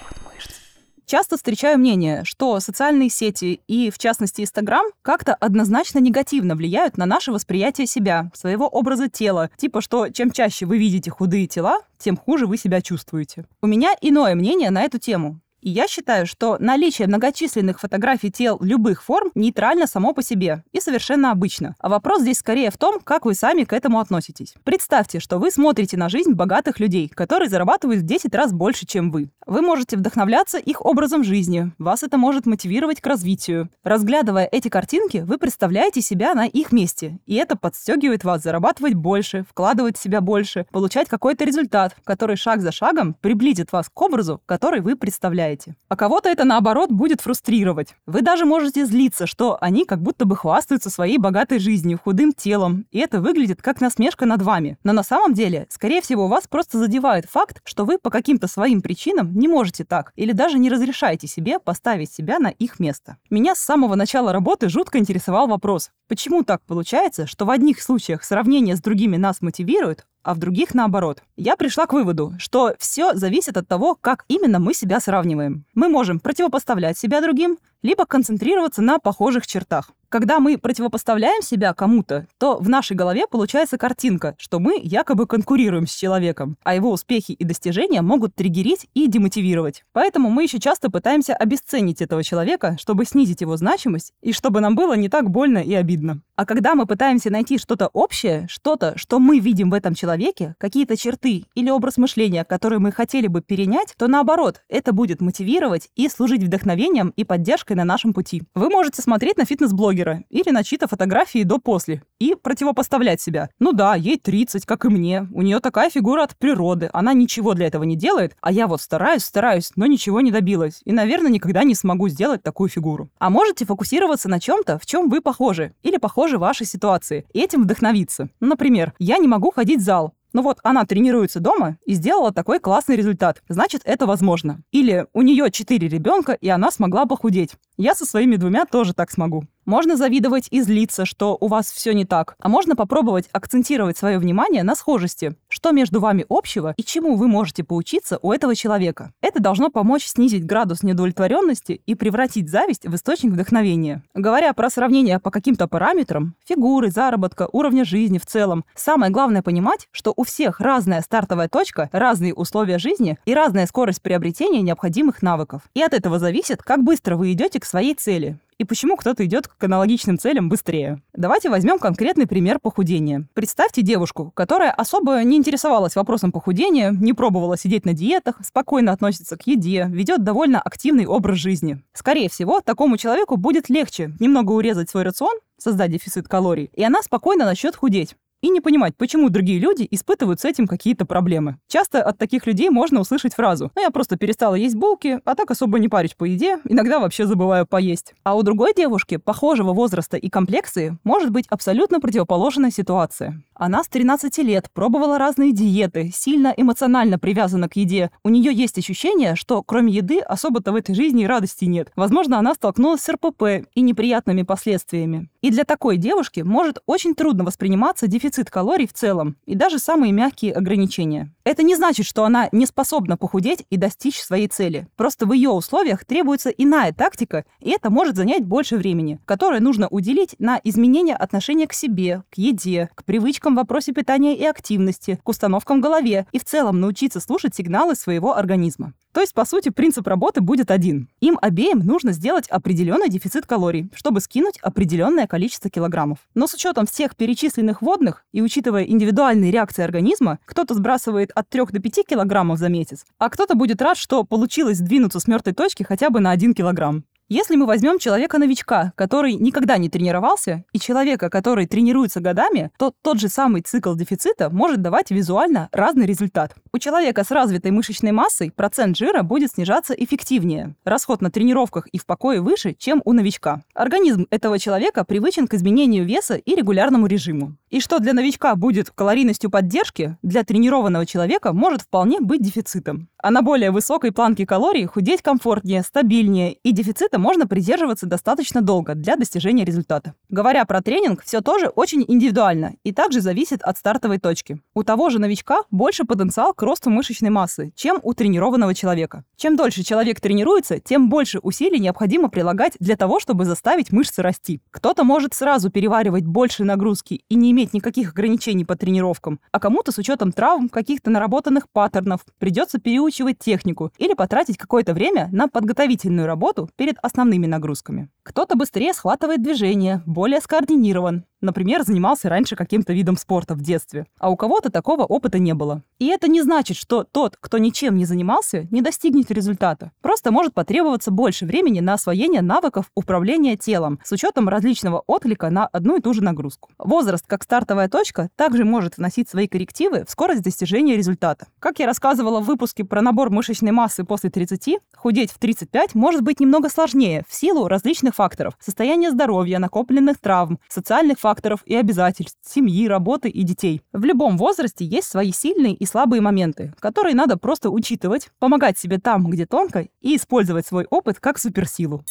Часто 1.10 1.38
встречаю 1.38 1.80
мнение, 1.80 2.26
что 2.26 2.60
социальные 2.60 3.10
сети 3.10 3.62
и, 3.66 3.90
в 3.92 3.98
частности, 3.98 4.42
Инстаграм 4.42 4.86
как-то 5.02 5.36
однозначно 5.36 6.00
негативно 6.00 6.54
влияют 6.54 6.98
на 6.98 7.06
наше 7.06 7.32
восприятие 7.32 7.88
себя, 7.88 8.30
своего 8.34 8.68
образа 8.68 9.08
тела. 9.08 9.50
Типа, 9.56 9.80
что 9.80 10.10
чем 10.10 10.32
чаще 10.32 10.66
вы 10.66 10.78
видите 10.78 11.10
худые 11.10 11.48
тела, 11.48 11.80
тем 11.98 12.18
хуже 12.18 12.46
вы 12.46 12.58
себя 12.58 12.82
чувствуете. 12.82 13.46
У 13.62 13.68
меня 13.68 13.94
иное 14.02 14.36
мнение 14.36 14.70
на 14.70 14.82
эту 14.82 15.00
тему. 15.00 15.40
И 15.62 15.70
я 15.70 15.88
считаю, 15.88 16.28
что 16.28 16.58
наличие 16.60 17.08
многочисленных 17.08 17.80
фотографий 17.80 18.30
тел 18.30 18.58
любых 18.62 19.04
форм 19.04 19.32
нейтрально 19.34 19.88
само 19.88 20.14
по 20.14 20.22
себе 20.22 20.64
и 20.72 20.80
совершенно 20.80 21.32
обычно. 21.32 21.76
А 21.80 21.90
вопрос 21.90 22.22
здесь 22.22 22.40
скорее 22.40 22.70
в 22.70 22.78
том, 22.78 23.00
как 23.00 23.26
вы 23.26 23.34
сами 23.34 23.64
к 23.64 23.74
этому 23.74 24.00
относитесь. 24.00 24.54
Представьте, 24.64 25.20
что 25.20 25.40
вы 25.40 25.52
смотрите 25.52 25.98
на 25.98 26.10
жизнь 26.10 26.34
богатых 26.34 26.80
людей, 26.80 27.10
которые 27.10 27.50
зарабатывают 27.50 28.02
в 28.02 28.06
10 28.06 28.36
раз 28.36 28.54
больше, 28.54 28.86
чем 28.86 29.10
вы. 29.12 29.30
Вы 29.48 29.62
можете 29.62 29.96
вдохновляться 29.96 30.58
их 30.58 30.86
образом 30.86 31.24
жизни, 31.24 31.72
вас 31.78 32.04
это 32.04 32.18
может 32.18 32.46
мотивировать 32.46 33.00
к 33.00 33.08
развитию. 33.08 33.70
Разглядывая 33.82 34.46
эти 34.52 34.68
картинки, 34.68 35.24
вы 35.26 35.38
представляете 35.38 36.02
себя 36.02 36.34
на 36.34 36.46
их 36.46 36.74
месте, 36.74 37.20
и 37.26 37.36
это 37.36 37.56
подстегивает 37.56 38.26
вас 38.26 38.44
зарабатывать 38.44 38.96
больше, 38.96 39.46
вкладывать 39.50 39.98
в 39.98 40.04
себя 40.04 40.20
больше, 40.20 40.66
получать 40.70 41.08
какой-то 41.08 41.46
результат, 41.46 41.96
который 42.04 42.36
шаг 42.36 42.60
за 42.60 42.74
шагом 42.74 43.14
приблизит 43.14 43.72
вас 43.72 43.88
к 43.88 44.02
образу, 44.02 44.42
который 44.46 44.82
вы 44.82 44.98
представляете. 44.98 45.78
А 45.88 45.96
кого-то 45.96 46.28
это, 46.28 46.44
наоборот, 46.44 46.92
будет 46.92 47.22
фрустрировать. 47.22 47.96
Вы 48.06 48.24
даже 48.24 48.44
можете 48.44 48.86
злиться, 48.86 49.28
что 49.28 49.58
они 49.62 49.86
как 49.86 50.02
будто 50.02 50.26
бы 50.26 50.36
хвастаются 50.36 50.90
своей 50.90 51.20
богатой 51.20 51.60
жизнью, 51.60 52.02
худым 52.04 52.34
телом, 52.34 52.86
и 52.92 53.00
это 53.00 53.22
выглядит 53.22 53.62
как 53.62 53.80
насмешка 53.80 54.26
над 54.26 54.42
вами. 54.42 54.78
Но 54.84 54.92
на 54.92 55.04
самом 55.04 55.34
деле, 55.34 55.68
скорее 55.70 56.02
всего, 56.02 56.28
вас 56.28 56.50
просто 56.50 56.80
задевает 56.80 57.28
факт, 57.30 57.62
что 57.64 57.86
вы 57.86 57.98
по 57.98 58.10
каким-то 58.10 58.48
своим 58.48 58.82
причинам 58.82 59.37
не 59.38 59.48
можете 59.48 59.86
так, 59.86 60.12
или 60.16 60.32
даже 60.34 60.60
не 60.60 60.70
разрешаете 60.70 61.28
себе 61.28 61.60
поставить 61.60 62.12
себя 62.12 62.40
на 62.40 62.48
их 62.48 62.80
место. 62.80 63.18
Меня 63.30 63.56
с 63.56 63.60
самого 63.60 63.96
начала 63.96 64.34
работы 64.34 64.68
жутко 64.68 64.98
интересовал 64.98 65.48
вопрос, 65.48 65.92
почему 66.08 66.44
так 66.44 66.62
получается, 66.64 67.28
что 67.28 67.46
в 67.46 67.50
одних 67.50 67.82
случаях 67.82 68.24
сравнение 68.24 68.76
с 68.76 68.82
другими 68.82 69.18
нас 69.18 69.42
мотивирует, 69.42 70.06
а 70.24 70.34
в 70.34 70.40
других 70.40 70.74
наоборот. 70.74 71.24
Я 71.38 71.56
пришла 71.56 71.86
к 71.86 71.94
выводу, 71.94 72.34
что 72.38 72.76
все 72.80 73.14
зависит 73.14 73.56
от 73.58 73.68
того, 73.68 73.96
как 73.96 74.26
именно 74.28 74.60
мы 74.60 74.74
себя 74.74 75.00
сравниваем. 75.00 75.64
Мы 75.74 75.88
можем 75.88 76.20
противопоставлять 76.20 76.98
себя 76.98 77.22
другим, 77.22 77.58
либо 77.84 78.06
концентрироваться 78.06 78.82
на 78.82 79.00
похожих 79.00 79.48
чертах. 79.48 79.92
Когда 80.10 80.40
мы 80.40 80.58
противопоставляем 80.58 81.42
себя 81.42 81.74
кому-то, 81.74 82.28
то 82.38 82.58
в 82.58 82.70
нашей 82.70 82.96
голове 82.96 83.28
получается 83.30 83.78
картинка, 83.78 84.36
что 84.38 84.60
мы 84.60 84.80
якобы 84.82 85.28
конкурируем 85.28 85.86
с 85.86 85.94
человеком, 85.94 86.58
а 86.64 86.76
его 86.76 86.92
успехи 86.92 87.34
и 87.34 87.44
достижения 87.44 88.02
могут 88.02 88.34
триггерить 88.34 88.88
и 88.94 89.08
демотивировать. 89.08 89.84
Поэтому 89.92 90.30
мы 90.30 90.44
еще 90.44 90.60
часто 90.60 90.90
пытаемся 90.90 91.36
обесценить 91.36 92.02
этого 92.02 92.24
человека, 92.24 92.78
чтобы 92.80 93.04
снизить 93.06 93.42
его 93.42 93.58
значимость 93.58 94.14
и 94.22 94.32
чтобы 94.32 94.62
нам 94.62 94.76
было 94.76 94.96
не 94.96 95.10
так 95.10 95.30
больно 95.30 95.58
и 95.58 95.74
обидно. 95.74 96.22
А 96.38 96.46
когда 96.46 96.74
мы 96.74 96.86
пытаемся 96.86 97.30
найти 97.30 97.58
что-то 97.58 97.90
общее, 97.92 98.48
что-то, 98.50 98.98
что 98.98 99.20
мы 99.20 99.40
видим 99.40 99.70
в 99.70 99.74
этом 99.74 99.94
человеке, 99.94 100.17
какие-то 100.58 100.96
черты 100.96 101.46
или 101.56 101.70
образ 101.70 101.98
мышления, 101.98 102.44
которые 102.46 102.80
мы 102.80 102.92
хотели 102.92 103.28
бы 103.28 103.42
перенять, 103.42 103.96
то 103.98 104.08
наоборот, 104.08 104.62
это 104.70 104.94
будет 104.94 105.22
мотивировать 105.22 105.90
и 105.96 106.08
служить 106.08 106.44
вдохновением 106.44 107.14
и 107.16 107.24
поддержкой 107.24 107.74
на 107.74 107.84
нашем 107.84 108.14
пути. 108.14 108.44
Вы 108.56 108.70
можете 108.70 109.02
смотреть 109.02 109.38
на 109.38 109.46
фитнес-блоги 109.46 109.98
блогера 109.98 110.24
или 110.30 110.52
на 110.52 110.64
чьи-то 110.64 110.88
фотографии 110.88 111.44
до-после 111.44 112.04
и 112.20 112.36
противопоставлять 112.36 113.22
себя. 113.22 113.50
Ну 113.60 113.72
да, 113.72 113.96
ей 113.96 114.18
30, 114.20 114.66
как 114.66 114.86
и 114.86 114.90
мне. 114.90 115.28
У 115.34 115.42
нее 115.42 115.60
такая 115.60 115.90
фигура 115.90 116.24
от 116.24 116.36
природы. 116.36 116.90
Она 116.94 117.14
ничего 117.14 117.54
для 117.54 117.68
этого 117.68 117.84
не 117.84 117.96
делает, 117.96 118.36
а 118.42 118.52
я 118.52 118.68
вот 118.68 118.82
стараюсь, 118.82 119.24
стараюсь, 119.24 119.72
но 119.76 119.86
ничего 119.86 120.22
не 120.22 120.32
добилась. 120.32 120.82
И, 120.84 120.92
наверное, 120.92 121.32
никогда 121.32 121.64
не 121.64 121.76
смогу 121.76 122.10
сделать 122.10 122.44
такую 122.44 122.70
фигуру. 122.70 123.10
А 123.18 123.30
можете 123.30 123.66
фокусироваться 123.66 124.30
на 124.30 124.40
чем-то, 124.40 124.78
в 124.78 124.86
чем 124.86 125.10
вы 125.10 125.22
похожи 125.22 125.74
или 125.84 125.98
похожи 125.98 126.38
вашей 126.38 126.66
ситуации, 126.66 127.26
и 127.34 127.40
этим 127.40 127.64
вдохновиться. 127.64 128.30
Например, 128.40 128.94
я 129.00 129.18
не 129.18 129.28
могу 129.28 129.52
ходить 129.52 129.80
в 129.80 129.84
зал, 129.84 130.07
ну 130.34 130.42
вот, 130.42 130.60
она 130.64 130.86
тренируется 130.86 131.40
дома 131.40 131.78
и 131.86 131.94
сделала 131.94 132.32
такой 132.32 132.60
классный 132.60 132.96
результат. 132.96 133.42
Значит, 133.50 133.82
это 133.86 134.06
возможно. 134.06 134.62
Или 134.72 135.08
у 135.14 135.22
нее 135.22 135.50
четыре 135.52 135.88
ребенка, 135.88 136.34
и 136.34 136.50
она 136.50 136.72
смогла 136.72 137.06
похудеть. 137.06 137.56
Я 137.78 137.96
со 137.96 138.06
своими 138.06 138.36
двумя 138.36 138.66
тоже 138.66 138.94
так 138.94 139.12
смогу. 139.12 139.46
Можно 139.68 139.98
завидовать 139.98 140.48
и 140.50 140.62
злиться, 140.62 141.06
что 141.06 141.38
у 141.42 141.48
вас 141.48 141.70
все 141.70 141.94
не 141.94 142.06
так. 142.06 142.38
А 142.40 142.48
можно 142.48 142.78
попробовать 142.78 143.28
акцентировать 143.34 143.98
свое 143.98 144.18
внимание 144.18 144.64
на 144.64 144.76
схожести. 144.76 145.36
Что 145.50 145.72
между 145.72 146.00
вами 146.00 146.26
общего 146.30 146.74
и 146.78 146.84
чему 146.84 147.18
вы 147.18 147.28
можете 147.28 147.66
поучиться 147.66 148.18
у 148.22 148.32
этого 148.32 148.56
человека. 148.56 149.12
Это 149.20 149.42
должно 149.42 149.70
помочь 149.70 150.06
снизить 150.06 150.46
градус 150.46 150.84
неудовлетворенности 150.84 151.82
и 151.86 151.96
превратить 151.96 152.50
зависть 152.50 152.86
в 152.86 152.96
источник 152.96 153.34
вдохновения. 153.34 154.04
Говоря 154.14 154.54
про 154.54 154.70
сравнение 154.70 155.20
по 155.20 155.32
каким-то 155.32 155.68
параметрам, 155.68 156.36
фигуры, 156.48 156.90
заработка, 156.90 157.50
уровня 157.52 157.84
жизни 157.84 158.20
в 158.20 158.26
целом, 158.26 158.64
самое 158.74 159.12
главное 159.12 159.42
понимать, 159.42 159.90
что 159.92 160.14
у 160.16 160.24
всех 160.24 160.62
разная 160.62 161.02
стартовая 161.02 161.50
точка, 161.50 161.90
разные 161.92 162.34
условия 162.34 162.80
жизни 162.80 163.18
и 163.26 163.34
разная 163.34 163.68
скорость 163.68 164.02
приобретения 164.02 164.62
необходимых 164.62 165.22
навыков. 165.22 165.64
И 165.74 165.82
от 165.82 165.94
этого 165.94 166.20
зависит, 166.20 166.64
как 166.64 166.86
быстро 166.86 167.18
вы 167.18 167.34
идете 167.34 167.60
к 167.60 167.66
своей 167.66 167.94
цели 167.94 168.40
и 168.58 168.64
почему 168.64 168.98
кто-то 168.98 169.26
идет 169.26 169.48
к 169.48 169.64
аналогичным 169.64 170.18
целям 170.18 170.50
быстрее. 170.50 171.02
Давайте 171.14 171.50
возьмем 171.50 171.80
конкретный 171.80 172.28
пример 172.28 172.60
похудения. 172.60 173.28
Представьте 173.34 173.82
девушку, 173.82 174.32
которая 174.36 174.72
особо 174.72 175.24
не 175.24 175.38
интересовалась 175.38 175.96
вопросом 175.96 176.32
похудения, 176.32 176.92
не 176.92 177.14
пробовала 177.14 177.58
сидеть 177.58 177.86
на 177.86 177.94
диетах, 177.94 178.38
спокойно 178.44 178.92
относится 178.92 179.38
к 179.38 179.46
еде, 179.48 179.88
ведет 179.90 180.24
довольно 180.24 180.60
активный 180.60 181.06
образ 181.06 181.38
жизни. 181.38 181.82
Скорее 181.94 182.30
всего, 182.30 182.62
такому 182.62 182.98
человеку 182.98 183.38
будет 183.38 183.70
легче 183.70 184.14
немного 184.20 184.52
урезать 184.52 184.90
свой 184.90 185.04
рацион, 185.04 185.38
создать 185.58 185.92
дефицит 185.92 186.28
калорий, 186.28 186.70
и 186.74 186.84
она 186.84 187.02
спокойно 187.02 187.46
начнет 187.46 187.76
худеть 187.76 188.16
и 188.42 188.50
не 188.50 188.62
понимать, 188.62 188.96
почему 188.96 189.30
другие 189.30 189.60
люди 189.60 189.88
испытывают 189.90 190.40
с 190.40 190.46
этим 190.46 190.68
какие-то 190.68 191.06
проблемы. 191.06 191.58
Часто 191.68 192.04
от 192.04 192.18
таких 192.18 192.46
людей 192.46 192.70
можно 192.70 193.00
услышать 193.00 193.34
фразу 193.34 193.72
«Ну, 193.76 193.82
я 193.82 193.90
просто 193.90 194.16
перестала 194.16 194.56
есть 194.56 194.76
булки, 194.76 195.20
а 195.26 195.36
так 195.36 195.52
особо 195.52 195.80
не 195.80 195.90
парюсь 195.90 196.14
по 196.14 196.26
еде, 196.26 196.60
иногда 196.66 197.00
вообще 197.00 197.26
забываю 197.26 197.66
поесть». 197.66 198.14
А 198.24 198.36
у 198.36 198.44
другой 198.44 198.74
девушки, 198.76 199.18
похожего 199.18 199.74
возраста 199.74 200.18
и 200.18 200.30
комплекции, 200.30 200.98
может 201.04 201.32
быть 201.32 201.46
абсолютно 201.50 202.00
противоположная 202.00 202.72
ситуация. 202.72 203.42
Она 203.56 203.84
с 203.84 203.88
13 203.88 204.38
лет 204.40 204.70
пробовала 204.72 205.18
разные 205.18 205.52
диеты, 205.52 206.12
сильно 206.14 206.54
эмоционально 206.56 207.18
привязана 207.18 207.68
к 207.68 207.76
еде. 207.76 208.12
У 208.24 208.30
нее 208.30 208.54
есть 208.54 208.78
ощущение, 208.78 209.36
что 209.36 209.64
кроме 209.64 209.94
еды 209.94 210.20
особо-то 210.20 210.72
в 210.72 210.76
этой 210.76 210.94
жизни 210.94 211.24
и 211.24 211.28
радости 211.28 211.66
нет. 211.66 211.92
Возможно, 211.96 212.38
она 212.38 212.54
столкнулась 212.54 213.02
с 213.02 213.10
РПП 213.10 213.68
и 213.74 213.82
неприятными 213.82 214.44
последствиями. 214.44 215.30
И 215.42 215.50
для 215.50 215.64
такой 215.64 215.98
девушки 215.98 216.42
может 216.42 216.80
очень 216.86 217.16
трудно 217.16 217.44
восприниматься 217.44 218.06
дефицит 218.06 218.27
калорий 218.50 218.88
в 218.88 218.94
целом 218.94 219.38
и 219.46 219.56
даже 219.56 219.80
самые 219.80 220.12
мягкие 220.12 220.54
ограничения. 220.54 221.34
Это 221.44 221.64
не 221.64 221.76
значит, 221.76 222.06
что 222.06 222.26
она 222.26 222.50
не 222.52 222.66
способна 222.66 223.18
похудеть 223.18 223.66
и 223.70 223.78
достичь 223.78 224.22
своей 224.22 224.48
цели. 224.48 224.88
Просто 224.96 225.26
в 225.26 225.34
ее 225.34 225.50
условиях 225.50 226.06
требуется 226.06 226.50
иная 226.50 226.94
тактика, 226.94 227.46
и 227.60 227.70
это 227.70 227.90
может 227.90 228.16
занять 228.16 228.46
больше 228.46 228.78
времени, 228.78 229.20
которое 229.26 229.60
нужно 229.60 229.88
уделить 229.88 230.36
на 230.40 230.60
изменение 230.64 231.16
отношения 231.16 231.68
к 231.68 231.74
себе, 231.74 232.24
к 232.30 232.38
еде, 232.38 232.90
к 232.96 233.04
привычкам 233.04 233.54
в 233.54 233.58
вопросе 233.58 233.94
питания 233.94 234.36
и 234.36 234.46
активности, 234.46 235.20
к 235.24 235.30
установкам 235.30 235.80
в 235.80 235.84
голове 235.84 236.28
и 236.32 236.40
в 236.40 236.44
целом 236.44 236.80
научиться 236.80 237.20
слушать 237.20 237.56
сигналы 237.56 237.96
своего 237.96 238.36
организма. 238.36 238.94
То 239.14 239.22
есть, 239.22 239.34
по 239.34 239.46
сути, 239.46 239.70
принцип 239.70 240.08
работы 240.08 240.42
будет 240.42 240.70
один. 240.72 241.10
Им 241.22 241.38
обеим 241.42 241.80
нужно 241.80 242.12
сделать 242.12 242.48
определенный 242.50 243.10
дефицит 243.10 243.46
калорий, 243.46 243.90
чтобы 243.96 244.22
скинуть 244.22 244.58
определенное 244.62 245.28
количество 245.28 245.70
килограммов. 245.70 246.20
Но 246.36 246.48
с 246.48 246.54
учетом 246.54 246.86
всех 246.86 247.16
перечисленных 247.16 247.82
водных 247.82 248.26
и 248.32 248.42
учитывая 248.42 248.84
индивидуальные 248.84 249.52
реакции 249.52 249.84
организма, 249.84 250.40
кто-то 250.46 250.74
сбрасывает 250.76 251.32
от 251.34 251.50
3 251.50 251.66
до 251.72 251.80
5 251.80 252.06
килограммов 252.08 252.60
за 252.60 252.70
месяц, 252.70 253.06
а 253.18 253.30
кто-то 253.30 253.56
будет 253.56 253.82
рад, 253.82 253.98
что 253.98 254.24
получилось 254.24 254.78
сдвинуться 254.78 255.20
с 255.20 255.28
мертвой 255.28 255.54
точки 255.54 255.84
хотя 255.84 256.10
бы 256.10 256.20
на 256.20 256.32
1 256.32 256.54
килограмм. 256.54 257.04
Если 257.30 257.58
мы 257.58 257.66
возьмем 257.66 258.00
человека-новичка, 258.00 258.94
который 258.96 259.34
никогда 259.34 259.78
не 259.78 259.90
тренировался, 259.90 260.64
и 260.72 260.80
человека, 260.80 261.30
который 261.30 261.68
тренируется 261.68 262.22
годами, 262.22 262.72
то 262.78 262.94
тот 263.02 263.20
же 263.20 263.28
самый 263.28 263.62
цикл 263.64 263.96
дефицита 263.96 264.50
может 264.50 264.82
давать 264.82 265.12
визуально 265.12 265.68
разный 265.74 266.06
результат. 266.06 266.56
У 266.78 266.80
человека 266.80 267.24
с 267.24 267.32
развитой 267.32 267.72
мышечной 267.72 268.12
массой 268.12 268.52
процент 268.52 268.96
жира 268.96 269.24
будет 269.24 269.50
снижаться 269.50 269.96
эффективнее. 269.96 270.76
Расход 270.86 271.24
на 271.24 271.32
тренировках 271.32 271.88
и 271.88 271.98
в 271.98 272.06
покое 272.06 272.40
выше, 272.40 272.76
чем 272.78 273.02
у 273.04 273.14
новичка. 273.14 273.64
Организм 273.74 274.28
этого 274.30 274.60
человека 274.60 275.04
привычен 275.04 275.48
к 275.48 275.56
изменению 275.56 276.06
веса 276.06 276.36
и 276.36 276.54
регулярному 276.54 277.08
режиму. 277.08 277.58
И 277.72 277.82
что 277.82 277.98
для 277.98 278.14
новичка 278.14 278.56
будет 278.56 278.92
калорийностью 278.92 279.50
поддержки, 279.50 280.18
для 280.22 280.44
тренированного 280.44 281.08
человека 281.08 281.52
может 281.52 281.82
вполне 281.82 282.22
быть 282.22 282.44
дефицитом. 282.44 283.10
А 283.18 283.32
на 283.32 283.42
более 283.42 283.72
высокой 283.72 284.12
планке 284.12 284.46
калорий 284.46 284.86
худеть 284.86 285.24
комфортнее, 285.24 285.82
стабильнее, 285.82 286.54
и 286.54 286.72
дефицита 286.72 287.18
можно 287.18 287.48
придерживаться 287.48 288.06
достаточно 288.06 288.62
долго 288.62 288.94
для 288.94 289.16
достижения 289.16 289.66
результата. 289.66 290.14
Говоря 290.30 290.64
про 290.66 290.82
тренинг, 290.82 291.24
все 291.24 291.42
тоже 291.42 291.68
очень 291.68 292.06
индивидуально 292.08 292.76
и 292.84 292.94
также 292.94 293.20
зависит 293.20 293.64
от 293.64 293.78
стартовой 293.78 294.20
точки. 294.20 294.62
У 294.76 294.84
того 294.84 295.10
же 295.10 295.20
новичка 295.20 295.64
больше 295.72 296.06
потенциал 296.06 296.54
к 296.54 296.67
росту 296.68 296.90
мышечной 296.90 297.30
массы, 297.30 297.72
чем 297.76 298.00
у 298.04 298.14
тренированного 298.14 298.76
человека. 298.76 299.24
Чем 299.38 299.56
дольше 299.56 299.84
человек 299.84 300.20
тренируется, 300.20 300.80
тем 300.80 301.10
больше 301.10 301.40
усилий 301.40 301.80
необходимо 301.80 302.30
прилагать 302.30 302.74
для 302.80 302.98
того, 302.98 303.22
чтобы 303.22 303.46
заставить 303.46 303.94
мышцы 303.94 304.22
расти. 304.22 304.62
Кто-то 304.70 305.06
может 305.06 305.34
сразу 305.34 305.72
переваривать 305.72 306.26
больше 306.26 306.66
нагрузки 306.66 307.24
и 307.30 307.36
не 307.36 307.52
иметь 307.52 307.74
никаких 307.74 308.12
ограничений 308.12 308.66
по 308.66 308.76
тренировкам, 308.76 309.40
а 309.54 309.60
кому-то 309.60 309.94
с 309.94 309.98
учетом 309.98 310.34
травм, 310.34 310.68
каких-то 310.68 311.10
наработанных 311.10 311.70
паттернов 311.70 312.26
придется 312.38 312.80
переучивать 312.80 313.40
технику 313.40 313.94
или 313.98 314.14
потратить 314.14 314.58
какое-то 314.58 314.94
время 314.94 315.30
на 315.32 315.48
подготовительную 315.48 316.28
работу 316.28 316.70
перед 316.76 316.98
основными 317.02 317.46
нагрузками. 317.46 318.10
Кто-то 318.24 318.58
быстрее 318.58 318.94
схватывает 318.94 319.42
движение, 319.42 320.02
более 320.06 320.42
скоординирован, 320.42 321.24
Например, 321.48 321.82
занимался 321.84 322.28
раньше 322.28 322.58
каким-то 322.58 322.92
видом 322.92 323.16
спорта 323.16 323.56
в 323.56 323.62
детстве, 323.62 324.06
а 324.20 324.30
у 324.30 324.36
кого-то 324.36 324.70
такого 324.70 325.04
опыта 325.04 325.40
не 325.40 325.54
было. 325.54 325.82
И 325.98 326.08
это 326.08 326.28
не 326.28 326.42
значит, 326.42 326.76
что 326.76 327.06
тот, 327.06 327.38
кто 327.40 327.58
ничем 327.58 327.96
не 327.96 328.04
занимался, 328.04 328.68
не 328.70 328.82
достигнет 328.82 329.32
результата. 329.32 329.94
Просто 330.02 330.32
может 330.32 330.54
потребоваться 330.54 331.10
больше 331.10 331.46
времени 331.46 331.80
на 331.80 331.94
освоение 331.94 332.42
навыков 332.42 332.92
управления 332.96 333.56
телом 333.56 333.98
с 334.04 334.12
учетом 334.12 334.50
различного 334.50 335.06
отклика 335.08 335.50
на 335.50 335.68
одну 335.68 335.96
и 335.96 336.02
ту 336.02 336.14
же 336.14 336.22
нагрузку. 336.22 336.70
Возраст 336.78 337.26
как 337.26 337.44
стартовая 337.44 337.88
точка 337.88 338.30
также 338.36 338.66
может 338.66 338.98
вносить 338.98 339.30
свои 339.30 339.48
коррективы 339.48 340.04
в 340.06 340.12
скорость 340.12 340.44
достижения 340.44 340.98
результата. 340.98 341.48
Как 341.60 341.80
я 341.80 341.86
рассказывала 341.86 342.42
в 342.42 342.46
выпуске 342.46 342.84
про 342.84 343.02
набор 343.02 343.30
мышечной 343.30 343.72
массы 343.72 344.04
после 344.04 344.30
30, 344.30 344.80
худеть 344.98 345.32
в 345.32 345.40
35 345.40 345.96
может 345.96 346.24
быть 346.24 346.42
немного 346.42 346.68
сложнее 346.68 347.24
в 347.26 347.34
силу 347.34 347.70
различных 347.70 348.16
факторов. 348.16 348.56
Состояния 348.60 349.12
здоровья, 349.12 349.60
накопленных 349.60 350.20
травм, 350.20 350.60
социальных 350.68 351.20
факторов 351.20 351.37
и 351.66 351.76
обязательств, 351.76 352.38
семьи, 352.46 352.88
работы 352.88 353.30
и 353.30 353.44
детей. 353.44 353.82
В 353.94 354.04
любом 354.04 354.38
возрасте 354.38 354.86
есть 354.86 355.08
свои 355.08 355.32
сильные 355.32 355.74
и 355.74 355.86
слабые 355.86 356.22
моменты, 356.22 356.74
которые 356.80 357.16
надо 357.16 357.38
просто 357.38 357.70
учитывать, 357.70 358.30
помогать 358.40 358.78
себе 358.78 359.00
там, 359.00 359.30
где 359.30 359.46
тонко, 359.46 359.88
и 360.02 360.16
использовать 360.16 360.66
свой 360.66 360.86
опыт 360.90 361.20
как 361.20 361.38
суперсилу. 361.38 362.04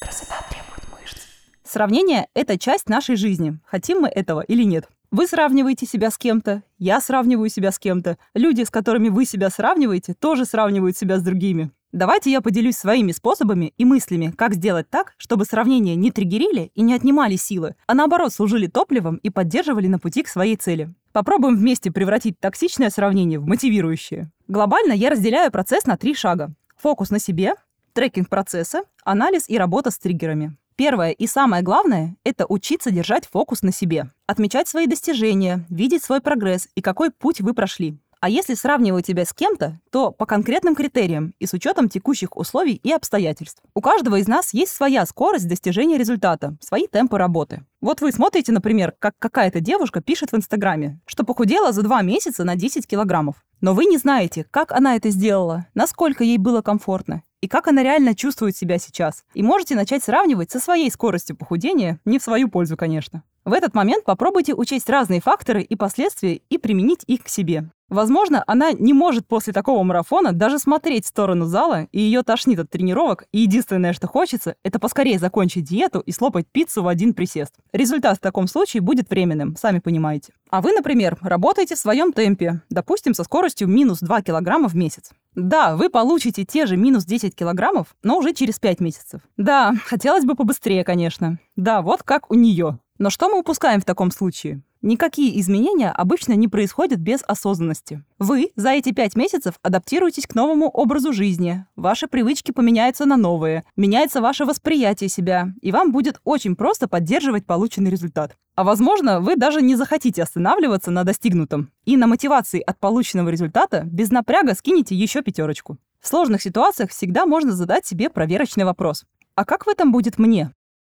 Красота 0.00 0.36
требует 0.48 0.82
мышц. 0.92 1.18
Сравнение— 1.64 2.28
это 2.34 2.58
часть 2.58 2.88
нашей 2.88 3.16
жизни, 3.16 3.58
хотим 3.64 4.00
мы 4.00 4.08
этого 4.08 4.40
или 4.40 4.62
нет. 4.62 4.88
Вы 5.10 5.26
сравниваете 5.26 5.86
себя 5.86 6.10
с 6.10 6.18
кем-то, 6.18 6.62
я 6.78 7.00
сравниваю 7.00 7.48
себя 7.48 7.70
с 7.70 7.78
кем-то. 7.78 8.18
Люди, 8.34 8.64
с 8.64 8.70
которыми 8.70 9.08
вы 9.08 9.24
себя 9.24 9.50
сравниваете, 9.50 10.14
тоже 10.14 10.44
сравнивают 10.44 10.96
себя 10.96 11.18
с 11.18 11.22
другими. 11.22 11.70
Давайте 11.96 12.30
я 12.30 12.42
поделюсь 12.42 12.76
своими 12.76 13.10
способами 13.10 13.72
и 13.78 13.86
мыслями, 13.86 14.30
как 14.36 14.52
сделать 14.52 14.90
так, 14.90 15.14
чтобы 15.16 15.46
сравнения 15.46 15.96
не 15.96 16.10
триггерили 16.10 16.70
и 16.74 16.82
не 16.82 16.92
отнимали 16.92 17.36
силы, 17.36 17.74
а 17.86 17.94
наоборот 17.94 18.34
служили 18.34 18.66
топливом 18.66 19.16
и 19.16 19.30
поддерживали 19.30 19.86
на 19.86 19.98
пути 19.98 20.22
к 20.22 20.28
своей 20.28 20.56
цели. 20.56 20.92
Попробуем 21.12 21.56
вместе 21.56 21.90
превратить 21.90 22.38
токсичное 22.38 22.90
сравнение 22.90 23.38
в 23.38 23.46
мотивирующее. 23.46 24.30
Глобально 24.46 24.92
я 24.92 25.08
разделяю 25.08 25.50
процесс 25.50 25.86
на 25.86 25.96
три 25.96 26.14
шага. 26.14 26.52
Фокус 26.76 27.08
на 27.08 27.18
себе, 27.18 27.54
трекинг 27.94 28.28
процесса, 28.28 28.82
анализ 29.02 29.48
и 29.48 29.56
работа 29.56 29.90
с 29.90 29.98
триггерами. 29.98 30.54
Первое 30.76 31.12
и 31.12 31.26
самое 31.26 31.62
главное– 31.62 32.16
это 32.24 32.44
учиться 32.46 32.90
держать 32.90 33.26
фокус 33.26 33.62
на 33.62 33.72
себе. 33.72 34.10
Отмечать 34.26 34.68
свои 34.68 34.86
достижения, 34.86 35.64
видеть 35.70 36.04
свой 36.04 36.20
прогресс 36.20 36.68
и 36.74 36.82
какой 36.82 37.10
путь 37.10 37.40
вы 37.40 37.54
прошли. 37.54 37.96
А 38.20 38.28
если 38.28 38.54
сравниваю 38.54 39.02
тебя 39.02 39.24
с 39.24 39.32
кем-то, 39.32 39.78
то 39.90 40.10
по 40.10 40.26
конкретным 40.26 40.74
критериям 40.74 41.34
и 41.38 41.46
с 41.46 41.52
учетом 41.52 41.88
текущих 41.88 42.36
условий 42.36 42.80
и 42.82 42.92
обстоятельств. 42.92 43.62
У 43.74 43.80
каждого 43.80 44.16
из 44.16 44.26
нас 44.26 44.54
есть 44.54 44.72
своя 44.72 45.04
скорость 45.06 45.48
достижения 45.48 45.98
результата, 45.98 46.56
свои 46.60 46.86
темпы 46.86 47.18
работы. 47.18 47.64
Вот 47.80 48.00
вы 48.00 48.12
смотрите, 48.12 48.52
например, 48.52 48.94
как 48.98 49.14
какая-то 49.18 49.60
девушка 49.60 50.00
пишет 50.00 50.32
в 50.32 50.36
Инстаграме, 50.36 50.98
что 51.06 51.24
похудела 51.24 51.72
за 51.72 51.82
два 51.82 52.02
месяца 52.02 52.42
на 52.44 52.56
10 52.56 52.86
килограммов. 52.86 53.36
Но 53.60 53.74
вы 53.74 53.84
не 53.84 53.98
знаете, 53.98 54.46
как 54.50 54.72
она 54.72 54.96
это 54.96 55.10
сделала, 55.10 55.66
насколько 55.74 56.24
ей 56.24 56.38
было 56.38 56.62
комфортно 56.62 57.22
и 57.40 57.48
как 57.48 57.68
она 57.68 57.82
реально 57.82 58.14
чувствует 58.14 58.56
себя 58.56 58.78
сейчас. 58.78 59.24
И 59.34 59.42
можете 59.42 59.76
начать 59.76 60.02
сравнивать 60.02 60.50
со 60.50 60.58
своей 60.58 60.90
скоростью 60.90 61.36
похудения, 61.36 62.00
не 62.04 62.18
в 62.18 62.22
свою 62.22 62.48
пользу, 62.48 62.76
конечно. 62.76 63.22
В 63.44 63.52
этот 63.52 63.74
момент 63.74 64.04
попробуйте 64.04 64.54
учесть 64.54 64.90
разные 64.90 65.20
факторы 65.20 65.62
и 65.62 65.76
последствия 65.76 66.40
и 66.48 66.58
применить 66.58 67.04
их 67.06 67.22
к 67.22 67.28
себе. 67.28 67.70
Возможно, 67.88 68.42
она 68.46 68.72
не 68.72 68.92
может 68.92 69.28
после 69.28 69.52
такого 69.52 69.82
марафона 69.84 70.32
даже 70.32 70.58
смотреть 70.58 71.04
в 71.04 71.08
сторону 71.08 71.44
зала, 71.44 71.86
и 71.92 72.00
ее 72.00 72.22
тошнит 72.22 72.58
от 72.58 72.68
тренировок, 72.68 73.24
и 73.30 73.38
единственное, 73.38 73.92
что 73.92 74.08
хочется, 74.08 74.56
это 74.64 74.80
поскорее 74.80 75.18
закончить 75.20 75.64
диету 75.64 76.00
и 76.00 76.10
слопать 76.10 76.46
пиццу 76.50 76.82
в 76.82 76.88
один 76.88 77.14
присест. 77.14 77.54
Результат 77.72 78.18
в 78.18 78.20
таком 78.20 78.48
случае 78.48 78.80
будет 78.80 79.08
временным, 79.08 79.56
сами 79.56 79.78
понимаете. 79.78 80.32
А 80.50 80.60
вы, 80.60 80.72
например, 80.72 81.16
работаете 81.20 81.76
в 81.76 81.78
своем 81.78 82.12
темпе, 82.12 82.62
допустим, 82.70 83.14
со 83.14 83.22
скоростью 83.22 83.68
минус 83.68 84.00
2 84.00 84.22
килограмма 84.22 84.68
в 84.68 84.74
месяц. 84.74 85.10
Да, 85.36 85.76
вы 85.76 85.90
получите 85.90 86.44
те 86.44 86.66
же 86.66 86.76
минус 86.76 87.04
10 87.04 87.36
килограммов, 87.36 87.94
но 88.02 88.18
уже 88.18 88.32
через 88.32 88.58
5 88.58 88.80
месяцев. 88.80 89.20
Да, 89.36 89.74
хотелось 89.84 90.24
бы 90.24 90.34
побыстрее, 90.34 90.82
конечно. 90.82 91.38
Да, 91.56 91.82
вот 91.82 92.02
как 92.02 92.30
у 92.30 92.34
нее. 92.34 92.78
Но 92.98 93.10
что 93.10 93.28
мы 93.28 93.38
упускаем 93.38 93.80
в 93.80 93.84
таком 93.84 94.10
случае? 94.10 94.62
Никакие 94.82 95.40
изменения 95.40 95.90
обычно 95.90 96.34
не 96.34 96.48
происходят 96.48 97.00
без 97.00 97.20
осознанности. 97.26 98.04
Вы 98.18 98.52
за 98.56 98.70
эти 98.70 98.92
пять 98.92 99.16
месяцев 99.16 99.54
адаптируетесь 99.62 100.26
к 100.26 100.34
новому 100.34 100.68
образу 100.68 101.12
жизни, 101.12 101.66
ваши 101.76 102.06
привычки 102.06 102.52
поменяются 102.52 103.04
на 103.04 103.16
новые, 103.16 103.64
меняется 103.76 104.20
ваше 104.20 104.44
восприятие 104.44 105.08
себя, 105.08 105.48
и 105.62 105.72
вам 105.72 105.92
будет 105.92 106.20
очень 106.24 106.56
просто 106.56 106.88
поддерживать 106.88 107.46
полученный 107.46 107.90
результат. 107.90 108.36
А 108.54 108.64
возможно, 108.64 109.20
вы 109.20 109.36
даже 109.36 109.60
не 109.60 109.76
захотите 109.76 110.22
останавливаться 110.22 110.90
на 110.90 111.04
достигнутом, 111.04 111.70
и 111.84 111.96
на 111.96 112.06
мотивации 112.06 112.60
от 112.60 112.78
полученного 112.78 113.28
результата 113.28 113.82
без 113.84 114.10
напряга 114.10 114.54
скинете 114.54 114.94
еще 114.94 115.22
пятерочку. 115.22 115.78
В 116.00 116.08
сложных 116.08 116.40
ситуациях 116.42 116.90
всегда 116.90 117.26
можно 117.26 117.52
задать 117.52 117.86
себе 117.86 118.08
проверочный 118.08 118.64
вопрос. 118.64 119.04
А 119.34 119.44
как 119.44 119.66
в 119.66 119.68
этом 119.68 119.92
будет 119.92 120.18
мне? 120.18 120.52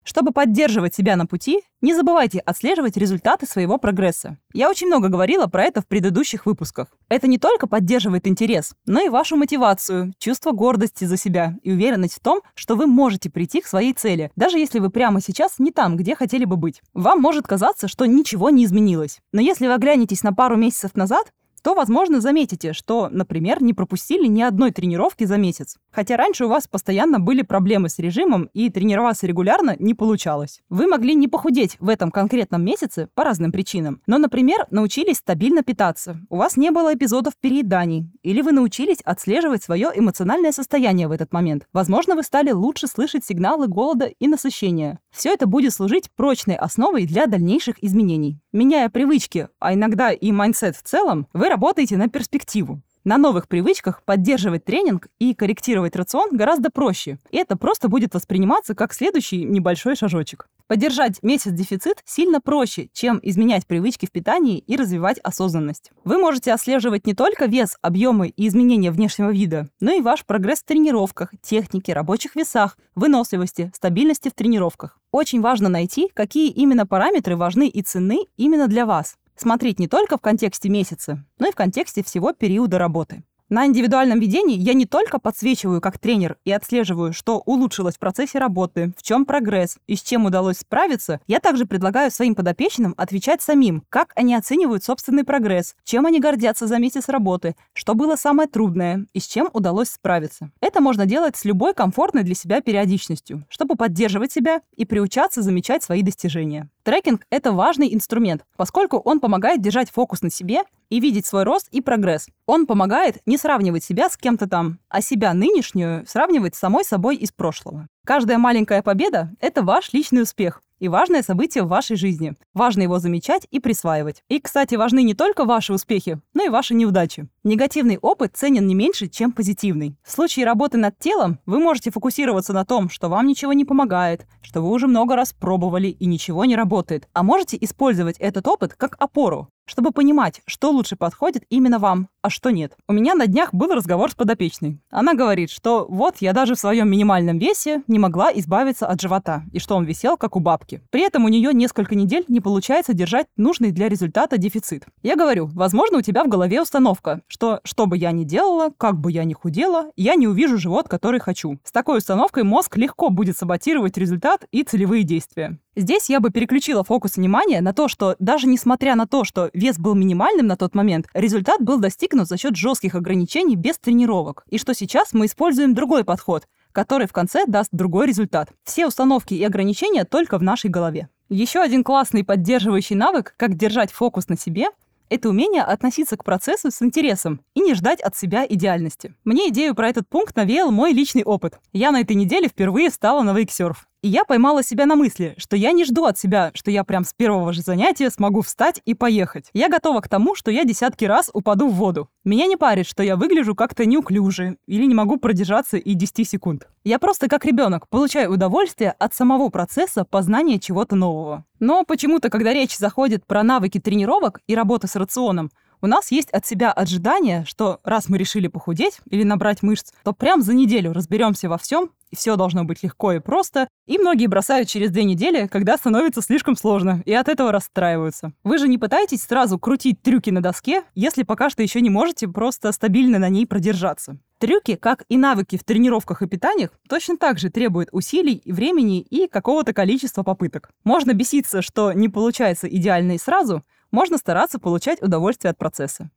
Чтобы 0.06 0.30
поддерживать 0.30 0.94
себя 0.94 1.16
на 1.16 1.26
пути, 1.26 1.62
не 1.80 1.92
забывайте 1.92 2.38
отслеживать 2.38 2.96
результаты 2.96 3.44
своего 3.44 3.76
прогресса. 3.76 4.38
Я 4.54 4.70
очень 4.70 4.86
много 4.86 5.08
говорила 5.08 5.48
про 5.48 5.64
это 5.64 5.82
в 5.82 5.86
предыдущих 5.88 6.46
выпусках. 6.46 6.86
Это 7.08 7.26
не 7.26 7.38
только 7.38 7.66
поддерживает 7.66 8.28
интерес, 8.28 8.76
но 8.86 9.00
и 9.00 9.08
вашу 9.08 9.36
мотивацию, 9.36 10.14
чувство 10.18 10.52
гордости 10.52 11.04
за 11.04 11.16
себя 11.16 11.56
и 11.64 11.72
уверенность 11.72 12.14
в 12.14 12.20
том, 12.20 12.40
что 12.54 12.76
вы 12.76 12.86
можете 12.86 13.30
прийти 13.30 13.60
к 13.60 13.66
своей 13.66 13.92
цели, 13.92 14.30
даже 14.36 14.60
если 14.60 14.78
вы 14.78 14.90
прямо 14.90 15.20
сейчас 15.20 15.58
не 15.58 15.72
там, 15.72 15.96
где 15.96 16.14
хотели 16.14 16.44
бы 16.44 16.56
быть. 16.56 16.82
Вам 16.94 17.20
может 17.20 17.48
казаться, 17.48 17.88
что 17.88 18.06
ничего 18.06 18.50
не 18.50 18.64
изменилось. 18.64 19.18
Но 19.32 19.40
если 19.40 19.66
вы 19.66 19.74
оглянетесь 19.74 20.22
на 20.22 20.32
пару 20.32 20.56
месяцев 20.56 20.94
назад, 20.94 21.32
то, 21.66 21.74
возможно, 21.74 22.20
заметите, 22.20 22.72
что, 22.72 23.08
например, 23.10 23.60
не 23.60 23.74
пропустили 23.74 24.28
ни 24.28 24.40
одной 24.40 24.70
тренировки 24.70 25.24
за 25.24 25.36
месяц. 25.36 25.78
Хотя 25.90 26.16
раньше 26.16 26.44
у 26.44 26.48
вас 26.48 26.68
постоянно 26.68 27.18
были 27.18 27.42
проблемы 27.42 27.88
с 27.88 27.98
режимом, 27.98 28.48
и 28.52 28.70
тренироваться 28.70 29.26
регулярно 29.26 29.74
не 29.80 29.92
получалось. 29.92 30.60
Вы 30.68 30.86
могли 30.86 31.16
не 31.16 31.26
похудеть 31.26 31.76
в 31.80 31.88
этом 31.88 32.12
конкретном 32.12 32.64
месяце 32.64 33.08
по 33.14 33.24
разным 33.24 33.50
причинам, 33.50 34.00
но, 34.06 34.18
например, 34.18 34.68
научились 34.70 35.16
стабильно 35.16 35.64
питаться, 35.64 36.20
у 36.30 36.36
вас 36.36 36.56
не 36.56 36.70
было 36.70 36.94
эпизодов 36.94 37.34
перееданий, 37.36 38.12
или 38.22 38.42
вы 38.42 38.52
научились 38.52 39.00
отслеживать 39.04 39.64
свое 39.64 39.90
эмоциональное 39.92 40.52
состояние 40.52 41.08
в 41.08 41.10
этот 41.10 41.32
момент. 41.32 41.66
Возможно, 41.72 42.14
вы 42.14 42.22
стали 42.22 42.52
лучше 42.52 42.86
слышать 42.86 43.24
сигналы 43.24 43.66
голода 43.66 44.04
и 44.06 44.28
насыщения. 44.28 45.00
Все 45.10 45.32
это 45.32 45.48
будет 45.48 45.72
служить 45.72 46.12
прочной 46.14 46.54
основой 46.54 47.06
для 47.06 47.26
дальнейших 47.26 47.82
изменений. 47.82 48.38
Меняя 48.56 48.88
привычки, 48.88 49.50
а 49.60 49.74
иногда 49.74 50.12
и 50.12 50.32
mindset 50.32 50.76
в 50.76 50.82
целом, 50.82 51.28
вы 51.34 51.50
работаете 51.50 51.98
на 51.98 52.08
перспективу. 52.08 52.80
На 53.06 53.18
новых 53.18 53.46
привычках 53.46 54.02
поддерживать 54.02 54.64
тренинг 54.64 55.06
и 55.20 55.32
корректировать 55.32 55.94
рацион 55.94 56.30
гораздо 56.32 56.70
проще. 56.70 57.20
И 57.30 57.36
это 57.36 57.56
просто 57.56 57.88
будет 57.88 58.14
восприниматься 58.14 58.74
как 58.74 58.92
следующий 58.92 59.44
небольшой 59.44 59.94
шажочек. 59.94 60.48
Поддержать 60.66 61.22
месяц 61.22 61.52
дефицит 61.52 62.02
сильно 62.04 62.40
проще, 62.40 62.88
чем 62.92 63.20
изменять 63.22 63.64
привычки 63.64 64.06
в 64.06 64.10
питании 64.10 64.58
и 64.58 64.74
развивать 64.74 65.20
осознанность. 65.20 65.92
Вы 66.02 66.18
можете 66.18 66.52
отслеживать 66.52 67.06
не 67.06 67.14
только 67.14 67.46
вес, 67.46 67.76
объемы 67.80 68.30
и 68.30 68.48
изменения 68.48 68.90
внешнего 68.90 69.30
вида, 69.30 69.68
но 69.78 69.92
и 69.92 70.00
ваш 70.00 70.26
прогресс 70.26 70.62
в 70.62 70.64
тренировках, 70.64 71.30
технике, 71.40 71.92
рабочих 71.92 72.34
весах, 72.34 72.76
выносливости, 72.96 73.70
стабильности 73.72 74.30
в 74.30 74.34
тренировках. 74.34 74.98
Очень 75.12 75.42
важно 75.42 75.68
найти, 75.68 76.10
какие 76.12 76.50
именно 76.50 76.88
параметры 76.88 77.36
важны 77.36 77.68
и 77.68 77.82
ценны 77.82 78.26
именно 78.36 78.66
для 78.66 78.84
вас. 78.84 79.14
Смотреть 79.36 79.78
не 79.78 79.86
только 79.86 80.16
в 80.16 80.20
контексте 80.20 80.68
месяца, 80.68 81.24
но 81.38 81.48
и 81.48 81.52
в 81.52 81.54
контексте 81.54 82.02
всего 82.02 82.32
периода 82.32 82.78
работы. 82.78 83.22
На 83.48 83.64
индивидуальном 83.64 84.18
ведении 84.18 84.58
я 84.58 84.74
не 84.74 84.86
только 84.86 85.20
подсвечиваю 85.20 85.80
как 85.80 86.00
тренер 86.00 86.36
и 86.44 86.50
отслеживаю, 86.50 87.12
что 87.12 87.38
улучшилось 87.38 87.94
в 87.94 88.00
процессе 88.00 88.40
работы, 88.40 88.92
в 88.98 89.04
чем 89.04 89.24
прогресс 89.24 89.78
и 89.86 89.94
с 89.94 90.02
чем 90.02 90.26
удалось 90.26 90.58
справиться, 90.58 91.20
я 91.28 91.38
также 91.38 91.64
предлагаю 91.64 92.10
своим 92.10 92.34
подопечным 92.34 92.94
отвечать 92.96 93.42
самим, 93.42 93.84
как 93.88 94.12
они 94.16 94.34
оценивают 94.34 94.82
собственный 94.82 95.22
прогресс, 95.22 95.76
чем 95.84 96.06
они 96.06 96.18
гордятся 96.18 96.66
за 96.66 96.78
месяц 96.78 97.08
работы, 97.08 97.54
что 97.72 97.94
было 97.94 98.16
самое 98.16 98.48
трудное 98.48 99.06
и 99.12 99.20
с 99.20 99.28
чем 99.28 99.48
удалось 99.52 99.90
справиться. 99.90 100.50
Это 100.60 100.80
можно 100.80 101.06
делать 101.06 101.36
с 101.36 101.44
любой 101.44 101.72
комфортной 101.72 102.24
для 102.24 102.34
себя 102.34 102.60
периодичностью, 102.60 103.44
чтобы 103.48 103.76
поддерживать 103.76 104.32
себя 104.32 104.60
и 104.74 104.84
приучаться 104.84 105.42
замечать 105.42 105.84
свои 105.84 106.02
достижения. 106.02 106.68
Трекинг— 106.82 107.22
это 107.30 107.52
важный 107.52 107.94
инструмент, 107.94 108.44
поскольку 108.56 108.98
он 108.98 109.20
помогает 109.20 109.60
держать 109.60 109.90
фокус 109.90 110.22
на 110.22 110.30
себе 110.30 110.62
и 110.90 111.00
видеть 111.00 111.26
свой 111.26 111.44
рост 111.44 111.68
и 111.70 111.80
прогресс. 111.80 112.28
Он 112.46 112.66
помогает 112.66 113.18
не 113.26 113.36
сравнивать 113.36 113.84
себя 113.84 114.08
с 114.08 114.16
кем-то 114.16 114.48
там, 114.48 114.78
а 114.88 115.00
себя 115.00 115.34
нынешнюю 115.34 116.06
сравнивать 116.06 116.54
с 116.54 116.58
самой 116.58 116.84
собой 116.84 117.16
из 117.16 117.32
прошлого. 117.32 117.88
Каждая 118.04 118.38
маленькая 118.38 118.82
победа— 118.82 119.32
это 119.40 119.62
ваш 119.62 119.92
личный 119.92 120.22
успех, 120.22 120.62
и 120.78 120.88
важное 120.88 121.22
событие 121.22 121.64
в 121.64 121.68
вашей 121.68 121.96
жизни. 121.96 122.34
Важно 122.54 122.82
его 122.82 122.98
замечать 122.98 123.46
и 123.50 123.60
присваивать. 123.60 124.22
И, 124.28 124.40
кстати, 124.40 124.74
важны 124.74 125.02
не 125.02 125.14
только 125.14 125.44
ваши 125.44 125.72
успехи, 125.72 126.20
но 126.34 126.44
и 126.44 126.48
ваши 126.48 126.74
неудачи. 126.74 127.28
Негативный 127.46 127.96
опыт 127.98 128.32
ценен 128.34 128.66
не 128.66 128.74
меньше, 128.74 129.06
чем 129.06 129.30
позитивный. 129.30 129.94
В 130.02 130.10
случае 130.10 130.44
работы 130.44 130.78
над 130.78 130.98
телом 130.98 131.38
вы 131.46 131.60
можете 131.60 131.92
фокусироваться 131.92 132.52
на 132.52 132.64
том, 132.64 132.90
что 132.90 133.08
вам 133.08 133.28
ничего 133.28 133.52
не 133.52 133.64
помогает, 133.64 134.26
что 134.42 134.60
вы 134.62 134.68
уже 134.68 134.88
много 134.88 135.14
раз 135.14 135.32
пробовали 135.32 135.86
и 135.86 136.06
ничего 136.06 136.44
не 136.44 136.56
работает. 136.56 137.08
А 137.12 137.22
можете 137.22 137.56
использовать 137.60 138.16
этот 138.18 138.48
опыт 138.48 138.74
как 138.74 138.96
опору 138.98 139.48
чтобы 139.66 139.90
понимать, 139.90 140.40
что 140.46 140.70
лучше 140.70 140.96
подходит 140.96 141.44
именно 141.50 141.78
вам, 141.78 142.08
а 142.22 142.30
что 142.30 142.50
нет. 142.50 142.76
У 142.88 142.92
меня 142.92 143.14
на 143.14 143.26
днях 143.26 143.52
был 143.52 143.72
разговор 143.74 144.10
с 144.10 144.14
подопечной. 144.14 144.80
Она 144.90 145.14
говорит, 145.14 145.50
что 145.50 145.86
вот 145.88 146.16
я 146.20 146.32
даже 146.32 146.54
в 146.54 146.58
своем 146.58 146.88
минимальном 146.88 147.38
весе 147.38 147.82
не 147.88 147.98
могла 147.98 148.30
избавиться 148.32 148.86
от 148.86 149.00
живота, 149.00 149.42
и 149.52 149.58
что 149.58 149.76
он 149.76 149.84
висел 149.84 150.16
как 150.16 150.36
у 150.36 150.40
бабки. 150.40 150.82
При 150.90 151.02
этом 151.02 151.24
у 151.24 151.28
нее 151.28 151.52
несколько 151.52 151.94
недель 151.94 152.24
не 152.28 152.40
получается 152.40 152.94
держать 152.94 153.26
нужный 153.36 153.72
для 153.72 153.88
результата 153.88 154.38
дефицит. 154.38 154.86
Я 155.02 155.16
говорю, 155.16 155.50
возможно, 155.52 155.98
у 155.98 156.02
тебя 156.02 156.24
в 156.24 156.28
голове 156.28 156.62
установка, 156.62 157.22
что 157.36 157.60
что 157.64 157.84
бы 157.84 157.98
я 157.98 158.12
ни 158.12 158.24
делала, 158.24 158.72
как 158.78 158.98
бы 158.98 159.12
я 159.12 159.24
ни 159.24 159.34
худела, 159.34 159.90
я 159.94 160.14
не 160.14 160.26
увижу 160.26 160.56
живот, 160.56 160.88
который 160.88 161.20
хочу. 161.20 161.58
С 161.64 161.70
такой 161.70 161.98
установкой 161.98 162.44
мозг 162.44 162.78
легко 162.78 163.10
будет 163.10 163.36
саботировать 163.36 163.98
результат 163.98 164.46
и 164.52 164.62
целевые 164.62 165.02
действия. 165.02 165.58
Здесь 165.76 166.08
я 166.08 166.20
бы 166.20 166.30
переключила 166.30 166.82
фокус 166.82 167.16
внимания 167.16 167.60
на 167.60 167.74
то, 167.74 167.88
что 167.88 168.16
даже 168.20 168.46
несмотря 168.46 168.94
на 168.94 169.06
то, 169.06 169.24
что 169.24 169.50
вес 169.52 169.78
был 169.78 169.94
минимальным 169.94 170.46
на 170.46 170.56
тот 170.56 170.74
момент, 170.74 171.08
результат 171.12 171.60
был 171.60 171.78
достигнут 171.78 172.26
за 172.26 172.38
счет 172.38 172.56
жестких 172.56 172.94
ограничений 172.94 173.54
без 173.54 173.78
тренировок. 173.78 174.46
И 174.48 174.56
что 174.56 174.72
сейчас 174.72 175.12
мы 175.12 175.26
используем 175.26 175.74
другой 175.74 176.04
подход, 176.04 176.48
который 176.72 177.06
в 177.06 177.12
конце 177.12 177.44
даст 177.46 177.68
другой 177.70 178.06
результат. 178.06 178.48
Все 178.64 178.86
установки 178.86 179.34
и 179.34 179.44
ограничения 179.44 180.04
только 180.04 180.38
в 180.38 180.42
нашей 180.42 180.70
голове. 180.70 181.10
Еще 181.28 181.60
один 181.60 181.84
классный 181.84 182.24
поддерживающий 182.24 182.96
навык, 182.96 183.34
как 183.36 183.56
держать 183.56 183.92
фокус 183.92 184.28
на 184.28 184.38
себе, 184.38 184.68
это 185.08 185.28
умение 185.28 185.62
относиться 185.62 186.16
к 186.16 186.24
процессу 186.24 186.70
с 186.70 186.82
интересом 186.82 187.40
и 187.54 187.60
не 187.60 187.74
ждать 187.74 188.00
от 188.00 188.16
себя 188.16 188.46
идеальности. 188.48 189.14
Мне 189.24 189.48
идею 189.48 189.74
про 189.74 189.88
этот 189.88 190.08
пункт 190.08 190.36
навеял 190.36 190.70
мой 190.70 190.92
личный 190.92 191.22
опыт. 191.22 191.58
Я 191.72 191.92
на 191.92 192.00
этой 192.00 192.16
неделе 192.16 192.48
впервые 192.48 192.90
стала 192.90 193.22
на 193.22 193.32
вейксерф. 193.32 193.86
И 194.06 194.08
я 194.08 194.24
поймала 194.24 194.62
себя 194.62 194.86
на 194.86 194.94
мысли, 194.94 195.34
что 195.36 195.56
я 195.56 195.72
не 195.72 195.84
жду 195.84 196.04
от 196.04 196.16
себя, 196.16 196.52
что 196.54 196.70
я 196.70 196.84
прям 196.84 197.02
с 197.02 197.12
первого 197.12 197.52
же 197.52 197.60
занятия 197.60 198.08
смогу 198.08 198.42
встать 198.42 198.80
и 198.84 198.94
поехать. 198.94 199.50
Я 199.52 199.68
готова 199.68 200.00
к 200.00 200.08
тому, 200.08 200.36
что 200.36 200.52
я 200.52 200.62
десятки 200.62 201.04
раз 201.04 201.28
упаду 201.32 201.66
в 201.66 201.74
воду. 201.74 202.08
Меня 202.22 202.46
не 202.46 202.56
парит, 202.56 202.86
что 202.86 203.02
я 203.02 203.16
выгляжу 203.16 203.56
как-то 203.56 203.84
неуклюже 203.84 204.58
или 204.68 204.84
не 204.84 204.94
могу 204.94 205.16
продержаться 205.16 205.76
и 205.76 205.94
10 205.94 206.28
секунд. 206.28 206.68
Я 206.84 207.00
просто 207.00 207.26
как 207.26 207.44
ребенок 207.44 207.88
получаю 207.88 208.32
удовольствие 208.32 208.92
от 208.92 209.12
самого 209.12 209.48
процесса 209.48 210.04
познания 210.04 210.60
чего-то 210.60 210.94
нового. 210.94 211.44
Но 211.58 211.82
почему-то, 211.82 212.30
когда 212.30 212.52
речь 212.52 212.78
заходит 212.78 213.26
про 213.26 213.42
навыки 213.42 213.80
тренировок 213.80 214.38
и 214.46 214.54
работы 214.54 214.86
с 214.86 214.94
рационом, 214.94 215.50
у 215.80 215.86
нас 215.86 216.10
есть 216.10 216.30
от 216.30 216.46
себя 216.46 216.72
ожидание, 216.72 217.44
что 217.46 217.80
раз 217.84 218.08
мы 218.08 218.18
решили 218.18 218.48
похудеть 218.48 219.00
или 219.10 219.22
набрать 219.22 219.62
мышц, 219.62 219.92
то 220.04 220.12
прям 220.12 220.42
за 220.42 220.54
неделю 220.54 220.92
разберемся 220.92 221.48
во 221.48 221.58
всем, 221.58 221.90
и 222.10 222.16
все 222.16 222.36
должно 222.36 222.64
быть 222.64 222.82
легко 222.82 223.12
и 223.12 223.18
просто, 223.18 223.68
и 223.86 223.98
многие 223.98 224.26
бросают 224.26 224.68
через 224.68 224.90
две 224.90 225.04
недели, 225.04 225.46
когда 225.46 225.76
становится 225.76 226.22
слишком 226.22 226.56
сложно, 226.56 227.02
и 227.04 227.12
от 227.12 227.28
этого 227.28 227.52
расстраиваются. 227.52 228.32
Вы 228.44 228.58
же 228.58 228.68
не 228.68 228.78
пытаетесь 228.78 229.22
сразу 229.22 229.58
крутить 229.58 230.02
трюки 230.02 230.30
на 230.30 230.40
доске, 230.40 230.84
если 230.94 231.22
пока 231.24 231.50
что 231.50 231.62
еще 231.62 231.80
не 231.80 231.90
можете 231.90 232.28
просто 232.28 232.72
стабильно 232.72 233.18
на 233.18 233.28
ней 233.28 233.46
продержаться. 233.46 234.18
Трюки, 234.38 234.76
как 234.76 235.04
и 235.08 235.16
навыки 235.16 235.56
в 235.56 235.64
тренировках 235.64 236.20
и 236.20 236.26
питаниях, 236.26 236.70
точно 236.88 237.16
так 237.16 237.38
же 237.38 237.48
требуют 237.48 237.88
усилий, 237.92 238.42
времени 238.44 239.00
и 239.00 239.28
какого-то 239.28 239.72
количества 239.72 240.22
попыток. 240.22 240.68
Можно 240.84 241.14
беситься, 241.14 241.62
что 241.62 241.92
не 241.92 242.10
получается 242.10 242.68
идеально 242.68 243.12
и 243.12 243.18
сразу, 243.18 243.64
можно 243.96 244.18
стараться 244.18 244.58
получать 244.58 245.00
удовольствие 245.00 245.50
от 245.52 245.56
процесса. 245.56 246.10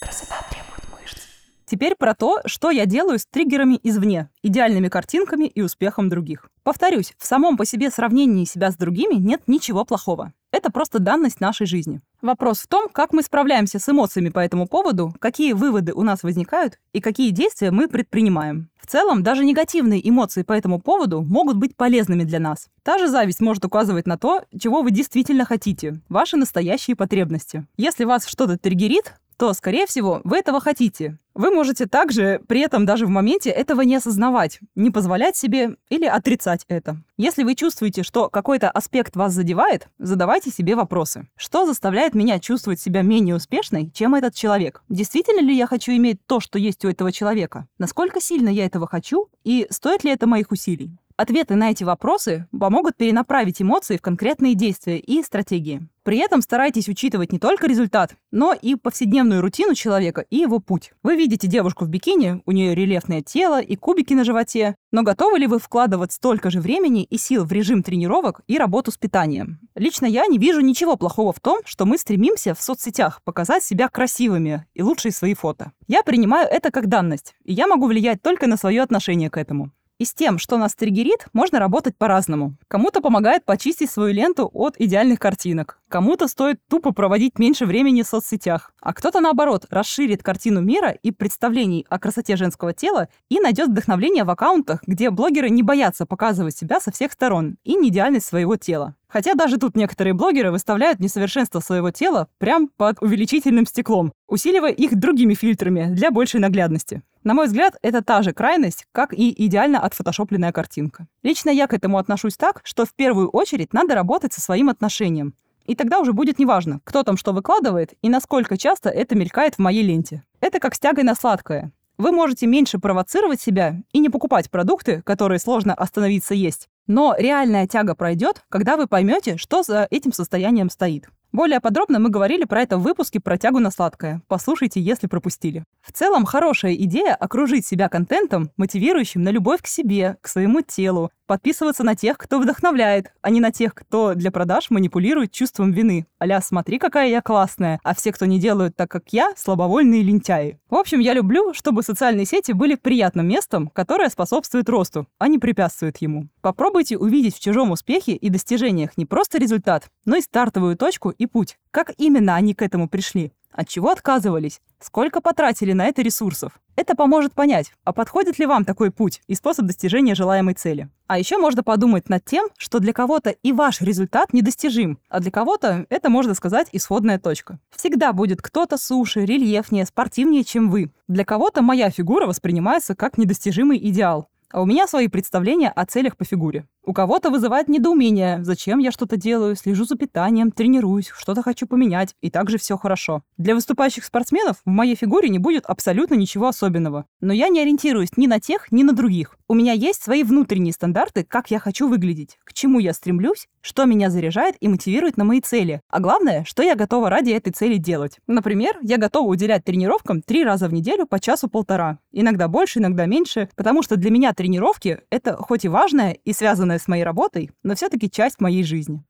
Красота 0.00 0.36
требует 0.48 0.84
мышц. 0.92 1.18
Теперь 1.64 1.96
про 1.96 2.14
то, 2.14 2.38
что 2.46 2.70
я 2.70 2.86
делаю 2.86 3.18
с 3.18 3.26
триггерами 3.26 3.80
извне, 3.82 4.30
идеальными 4.44 4.88
картинками 4.88 5.46
и 5.46 5.62
успехом 5.62 6.08
других. 6.08 6.48
Повторюсь, 6.62 7.14
в 7.18 7.26
самом 7.26 7.56
по 7.56 7.66
себе 7.66 7.90
сравнении 7.90 8.44
себя 8.44 8.70
с 8.70 8.76
другими 8.76 9.14
нет 9.14 9.42
ничего 9.48 9.84
плохого. 9.84 10.32
Это 10.52 10.70
просто 10.70 11.00
данность 11.00 11.40
нашей 11.40 11.66
жизни. 11.66 12.02
Вопрос 12.22 12.60
в 12.60 12.68
том, 12.68 12.88
как 12.88 13.12
мы 13.12 13.20
справляемся 13.22 13.80
с 13.80 13.88
эмоциями 13.88 14.28
по 14.28 14.38
этому 14.38 14.68
поводу, 14.68 15.12
какие 15.18 15.54
выводы 15.54 15.92
у 15.92 16.04
нас 16.04 16.22
возникают 16.22 16.78
и 16.92 17.00
какие 17.00 17.30
действия 17.30 17.72
мы 17.72 17.88
предпринимаем. 17.88 18.70
В 18.80 18.86
целом, 18.86 19.24
даже 19.24 19.44
негативные 19.44 20.08
эмоции 20.08 20.42
по 20.42 20.52
этому 20.52 20.80
поводу 20.80 21.22
могут 21.22 21.56
быть 21.56 21.76
полезными 21.76 22.22
для 22.22 22.38
нас. 22.38 22.68
Та 22.84 22.98
же 22.98 23.08
зависть 23.08 23.40
может 23.40 23.64
указывать 23.64 24.06
на 24.06 24.18
то, 24.18 24.44
чего 24.56 24.82
вы 24.82 24.92
действительно 24.92 25.44
хотите, 25.44 26.00
ваши 26.08 26.36
настоящие 26.36 26.94
потребности. 26.94 27.66
Если 27.76 28.04
вас 28.04 28.26
что-то 28.26 28.56
триггерит, 28.56 29.14
то, 29.42 29.52
скорее 29.54 29.88
всего, 29.88 30.20
вы 30.22 30.38
этого 30.38 30.60
хотите. 30.60 31.18
Вы 31.34 31.50
можете 31.50 31.86
также 31.86 32.40
при 32.46 32.60
этом 32.60 32.86
даже 32.86 33.06
в 33.06 33.08
моменте 33.08 33.50
этого 33.50 33.80
не 33.80 33.96
осознавать, 33.96 34.60
не 34.76 34.90
позволять 34.90 35.36
себе 35.36 35.74
или 35.88 36.04
отрицать 36.04 36.64
это. 36.68 36.98
Если 37.16 37.42
вы 37.42 37.56
чувствуете, 37.56 38.04
что 38.04 38.28
какой-то 38.28 38.70
аспект 38.70 39.16
вас 39.16 39.32
задевает, 39.32 39.88
задавайте 39.98 40.50
себе 40.50 40.76
вопросы. 40.76 41.26
Что 41.36 41.66
заставляет 41.66 42.14
меня 42.14 42.38
чувствовать 42.38 42.80
себя 42.80 43.02
менее 43.02 43.34
успешной, 43.34 43.90
чем 43.92 44.14
этот 44.14 44.34
человек? 44.34 44.84
Действительно 44.88 45.40
ли 45.40 45.56
я 45.56 45.66
хочу 45.66 45.90
иметь 45.90 46.24
то, 46.26 46.38
что 46.38 46.60
есть 46.60 46.84
у 46.84 46.88
этого 46.88 47.10
человека? 47.10 47.66
Насколько 47.78 48.20
сильно 48.20 48.48
я 48.48 48.66
этого 48.66 48.86
хочу? 48.86 49.28
И 49.42 49.66
стоит 49.70 50.04
ли 50.04 50.12
это 50.12 50.28
моих 50.28 50.52
усилий? 50.52 50.96
Ответы 51.22 51.54
на 51.54 51.70
эти 51.70 51.84
вопросы 51.84 52.48
помогут 52.50 52.96
перенаправить 52.96 53.62
эмоции 53.62 53.96
в 53.96 54.02
конкретные 54.02 54.56
действия 54.56 54.98
и 54.98 55.22
стратегии. 55.22 55.88
При 56.02 56.18
этом 56.18 56.42
старайтесь 56.42 56.88
учитывать 56.88 57.30
не 57.30 57.38
только 57.38 57.68
результат, 57.68 58.16
но 58.32 58.52
и 58.52 58.74
повседневную 58.74 59.40
рутину 59.40 59.76
человека 59.76 60.22
и 60.30 60.38
его 60.38 60.58
путь. 60.58 60.90
Вы 61.04 61.14
видите 61.14 61.46
девушку 61.46 61.84
в 61.84 61.88
бикини, 61.88 62.42
у 62.44 62.50
нее 62.50 62.74
рельефное 62.74 63.22
тело 63.22 63.60
и 63.60 63.76
кубики 63.76 64.14
на 64.14 64.24
животе, 64.24 64.74
но 64.90 65.04
готовы 65.04 65.38
ли 65.38 65.46
вы 65.46 65.60
вкладывать 65.60 66.10
столько 66.10 66.50
же 66.50 66.60
времени 66.60 67.04
и 67.04 67.16
сил 67.18 67.44
в 67.44 67.52
режим 67.52 67.84
тренировок 67.84 68.40
и 68.48 68.58
работу 68.58 68.90
с 68.90 68.98
питанием? 68.98 69.60
Лично 69.76 70.06
я 70.06 70.26
не 70.26 70.38
вижу 70.38 70.60
ничего 70.60 70.96
плохого 70.96 71.32
в 71.32 71.38
том, 71.38 71.60
что 71.64 71.86
мы 71.86 71.98
стремимся 71.98 72.52
в 72.56 72.60
соцсетях 72.60 73.22
показать 73.22 73.62
себя 73.62 73.88
красивыми 73.88 74.66
и 74.74 74.82
лучшие 74.82 75.12
свои 75.12 75.34
фото. 75.34 75.70
Я 75.86 76.02
принимаю 76.02 76.48
это 76.50 76.72
как 76.72 76.88
данность, 76.88 77.36
и 77.44 77.52
я 77.52 77.68
могу 77.68 77.86
влиять 77.86 78.22
только 78.22 78.48
на 78.48 78.56
свое 78.56 78.82
отношение 78.82 79.30
к 79.30 79.36
этому. 79.36 79.70
И 80.02 80.04
с 80.04 80.12
тем, 80.14 80.38
что 80.38 80.58
нас 80.58 80.74
триггерит, 80.74 81.28
можно 81.32 81.60
работать 81.60 81.96
по-разному. 81.96 82.56
Кому-то 82.66 83.00
помогает 83.00 83.44
почистить 83.44 83.88
свою 83.88 84.12
ленту 84.12 84.50
от 84.52 84.74
идеальных 84.80 85.20
картинок. 85.20 85.78
Кому-то 85.88 86.26
стоит 86.26 86.58
тупо 86.68 86.90
проводить 86.92 87.38
меньше 87.38 87.66
времени 87.66 88.02
в 88.02 88.08
соцсетях. 88.08 88.72
А 88.80 88.94
кто-то, 88.94 89.20
наоборот, 89.20 89.66
расширит 89.70 90.24
картину 90.24 90.60
мира 90.60 90.90
и 90.90 91.12
представлений 91.12 91.86
о 91.88 92.00
красоте 92.00 92.34
женского 92.34 92.72
тела 92.72 93.10
и 93.28 93.38
найдет 93.38 93.68
вдохновление 93.68 94.24
в 94.24 94.30
аккаунтах, 94.30 94.82
где 94.88 95.10
блогеры 95.10 95.50
не 95.50 95.62
боятся 95.62 96.04
показывать 96.04 96.56
себя 96.56 96.80
со 96.80 96.90
всех 96.90 97.12
сторон 97.12 97.56
и 97.62 97.76
неидеальность 97.76 98.26
своего 98.26 98.56
тела. 98.56 98.96
Хотя 99.12 99.34
даже 99.34 99.58
тут 99.58 99.76
некоторые 99.76 100.14
блогеры 100.14 100.50
выставляют 100.50 100.98
несовершенство 100.98 101.60
своего 101.60 101.90
тела 101.90 102.28
прям 102.38 102.68
под 102.68 103.02
увеличительным 103.02 103.66
стеклом, 103.66 104.14
усиливая 104.26 104.70
их 104.70 104.96
другими 104.96 105.34
фильтрами 105.34 105.88
для 105.92 106.10
большей 106.10 106.40
наглядности. 106.40 107.02
На 107.22 107.34
мой 107.34 107.46
взгляд, 107.46 107.76
это 107.82 108.02
та 108.02 108.22
же 108.22 108.32
крайность, 108.32 108.86
как 108.90 109.12
и 109.12 109.30
идеально 109.46 109.80
отфотошопленная 109.80 110.50
картинка. 110.50 111.08
Лично 111.22 111.50
я 111.50 111.66
к 111.66 111.74
этому 111.74 111.98
отношусь 111.98 112.38
так, 112.38 112.62
что 112.64 112.86
в 112.86 112.94
первую 112.94 113.28
очередь 113.28 113.74
надо 113.74 113.94
работать 113.94 114.32
со 114.32 114.40
своим 114.40 114.70
отношением. 114.70 115.34
И 115.66 115.74
тогда 115.74 115.98
уже 116.00 116.14
будет 116.14 116.38
неважно, 116.38 116.80
кто 116.82 117.02
там 117.02 117.18
что 117.18 117.32
выкладывает 117.32 117.92
и 118.00 118.08
насколько 118.08 118.56
часто 118.56 118.88
это 118.88 119.14
мелькает 119.14 119.56
в 119.56 119.58
моей 119.58 119.82
ленте. 119.82 120.24
Это 120.40 120.58
как 120.58 120.74
с 120.74 120.80
тягой 120.80 121.04
на 121.04 121.14
сладкое. 121.14 121.70
Вы 121.98 122.12
можете 122.12 122.46
меньше 122.46 122.78
провоцировать 122.78 123.42
себя 123.42 123.76
и 123.92 123.98
не 123.98 124.08
покупать 124.08 124.50
продукты, 124.50 125.02
которые 125.02 125.38
сложно 125.38 125.74
остановиться 125.74 126.32
есть. 126.32 126.70
Но 126.86 127.14
реальная 127.16 127.66
тяга 127.66 127.94
пройдет, 127.94 128.42
когда 128.48 128.76
вы 128.76 128.86
поймете, 128.86 129.36
что 129.36 129.62
за 129.62 129.86
этим 129.90 130.12
состоянием 130.12 130.70
стоит. 130.70 131.08
Более 131.32 131.60
подробно 131.60 131.98
мы 131.98 132.10
говорили 132.10 132.44
про 132.44 132.60
это 132.60 132.76
в 132.76 132.82
выпуске 132.82 133.18
про 133.18 133.38
тягу 133.38 133.58
на 133.58 133.70
сладкое. 133.70 134.20
Послушайте, 134.28 134.82
если 134.82 135.06
пропустили. 135.06 135.64
В 135.80 135.90
целом, 135.90 136.26
хорошая 136.26 136.74
идея 136.74 137.14
окружить 137.14 137.66
себя 137.66 137.88
контентом, 137.88 138.50
мотивирующим 138.58 139.22
на 139.22 139.30
любовь 139.30 139.62
к 139.62 139.66
себе, 139.66 140.18
к 140.20 140.28
своему 140.28 140.60
телу, 140.60 141.10
подписываться 141.26 141.82
на 141.84 141.94
тех, 141.94 142.18
кто 142.18 142.38
вдохновляет, 142.38 143.14
а 143.22 143.30
не 143.30 143.40
на 143.40 143.50
тех, 143.50 143.74
кто 143.74 144.12
для 144.12 144.30
продаж 144.30 144.68
манипулирует 144.68 145.32
чувством 145.32 145.72
вины. 145.72 146.06
Аля, 146.22 146.42
смотри, 146.42 146.78
какая 146.78 147.08
я 147.08 147.22
классная, 147.22 147.80
а 147.82 147.94
все, 147.94 148.12
кто 148.12 148.26
не 148.26 148.38
делают 148.38 148.76
так, 148.76 148.90
как 148.90 149.04
я, 149.14 149.32
слабовольные 149.34 150.02
лентяи. 150.02 150.58
В 150.68 150.74
общем, 150.74 151.00
я 151.00 151.14
люблю, 151.14 151.54
чтобы 151.54 151.82
социальные 151.82 152.26
сети 152.26 152.52
были 152.52 152.74
приятным 152.74 153.26
местом, 153.28 153.68
которое 153.68 154.10
способствует 154.10 154.68
росту, 154.68 155.06
а 155.18 155.28
не 155.28 155.38
препятствует 155.38 155.96
ему. 155.98 156.28
Попробуйте 156.42 156.98
увидеть 156.98 157.36
в 157.36 157.40
чужом 157.40 157.70
успехе 157.70 158.12
и 158.12 158.28
достижениях 158.28 158.90
не 158.98 159.06
просто 159.06 159.38
результат, 159.38 159.88
но 160.04 160.16
и 160.16 160.20
стартовую 160.20 160.76
точку 160.76 161.14
и 161.22 161.26
путь. 161.26 161.58
Как 161.70 161.92
именно 161.98 162.34
они 162.34 162.54
к 162.54 162.62
этому 162.62 162.88
пришли? 162.88 163.32
От 163.52 163.68
чего 163.68 163.90
отказывались? 163.90 164.60
Сколько 164.80 165.20
потратили 165.20 165.72
на 165.72 165.86
это 165.86 166.02
ресурсов? 166.02 166.58
Это 166.74 166.96
поможет 166.96 167.34
понять, 167.34 167.72
а 167.84 167.92
подходит 167.92 168.38
ли 168.38 168.46
вам 168.46 168.64
такой 168.64 168.90
путь 168.90 169.20
и 169.26 169.34
способ 169.34 169.66
достижения 169.66 170.14
желаемой 170.14 170.54
цели. 170.54 170.88
А 171.06 171.18
еще 171.18 171.36
можно 171.36 171.62
подумать 171.62 172.08
над 172.08 172.24
тем, 172.24 172.48
что 172.56 172.78
для 172.80 172.94
кого-то 172.94 173.30
и 173.30 173.52
ваш 173.52 173.82
результат 173.82 174.32
недостижим, 174.32 174.98
а 175.10 175.20
для 175.20 175.30
кого-то 175.30 175.86
это, 175.90 176.08
можно 176.08 176.34
сказать, 176.34 176.68
исходная 176.72 177.18
точка. 177.18 177.58
Всегда 177.76 178.14
будет 178.14 178.40
кто-то 178.40 178.78
суше, 178.78 179.26
рельефнее, 179.26 179.84
спортивнее, 179.84 180.44
чем 180.44 180.70
вы. 180.70 180.90
Для 181.06 181.26
кого-то 181.26 181.60
моя 181.60 181.90
фигура 181.90 182.26
воспринимается 182.26 182.94
как 182.96 183.18
недостижимый 183.18 183.76
идеал. 183.76 184.28
А 184.52 184.60
у 184.60 184.66
меня 184.66 184.86
свои 184.86 185.08
представления 185.08 185.70
о 185.70 185.86
целях 185.86 186.16
по 186.16 186.24
фигуре. 186.24 186.66
У 186.84 186.92
кого-то 186.92 187.30
вызывает 187.30 187.68
недоумение, 187.68 188.42
зачем 188.42 188.80
я 188.80 188.90
что-то 188.90 189.16
делаю, 189.16 189.54
слежу 189.54 189.84
за 189.84 189.96
питанием, 189.96 190.50
тренируюсь, 190.50 191.12
что-то 191.16 191.40
хочу 191.40 191.68
поменять, 191.68 192.16
и 192.20 192.28
также 192.28 192.58
все 192.58 192.76
хорошо. 192.76 193.22
Для 193.38 193.54
выступающих 193.54 194.04
спортсменов 194.04 194.56
в 194.64 194.68
моей 194.68 194.96
фигуре 194.96 195.28
не 195.28 195.38
будет 195.38 195.64
абсолютно 195.64 196.14
ничего 196.14 196.48
особенного. 196.48 197.06
Но 197.20 197.32
я 197.32 197.50
не 197.50 197.60
ориентируюсь 197.60 198.16
ни 198.16 198.26
на 198.26 198.40
тех, 198.40 198.72
ни 198.72 198.82
на 198.82 198.92
других. 198.92 199.36
У 199.46 199.54
меня 199.54 199.74
есть 199.74 200.02
свои 200.02 200.24
внутренние 200.24 200.72
стандарты, 200.72 201.24
как 201.24 201.52
я 201.52 201.60
хочу 201.60 201.86
выглядеть, 201.86 202.38
к 202.42 202.52
чему 202.52 202.80
я 202.80 202.92
стремлюсь, 202.92 203.46
что 203.60 203.84
меня 203.84 204.10
заряжает 204.10 204.56
и 204.58 204.66
мотивирует 204.66 205.16
на 205.16 205.24
мои 205.24 205.40
цели. 205.40 205.82
А 205.88 206.00
главное, 206.00 206.44
что 206.44 206.64
я 206.64 206.74
готова 206.74 207.10
ради 207.10 207.30
этой 207.30 207.52
цели 207.52 207.76
делать. 207.76 208.18
Например, 208.26 208.76
я 208.82 208.96
готова 208.96 209.28
уделять 209.28 209.64
тренировкам 209.64 210.20
три 210.20 210.42
раза 210.42 210.68
в 210.68 210.72
неделю 210.72 211.06
по 211.06 211.20
часу-полтора. 211.20 211.98
Иногда 212.10 212.48
больше, 212.48 212.80
иногда 212.80 213.06
меньше, 213.06 213.48
потому 213.54 213.82
что 213.82 213.96
для 213.96 214.10
меня 214.10 214.32
тренировки— 214.42 214.98
это 215.10 215.36
хоть 215.36 215.64
и 215.64 215.68
важное 215.68 216.18
и 216.24 216.32
связанная 216.32 216.80
с 216.80 216.88
моей 216.88 217.04
работой, 217.04 217.52
но 217.62 217.76
все-таки 217.76 218.10
часть 218.10 218.40
моей 218.40 218.64
жизни. 218.64 219.04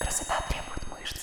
Красота 0.00 0.32
требует 0.48 0.80
мышц. 0.98 1.20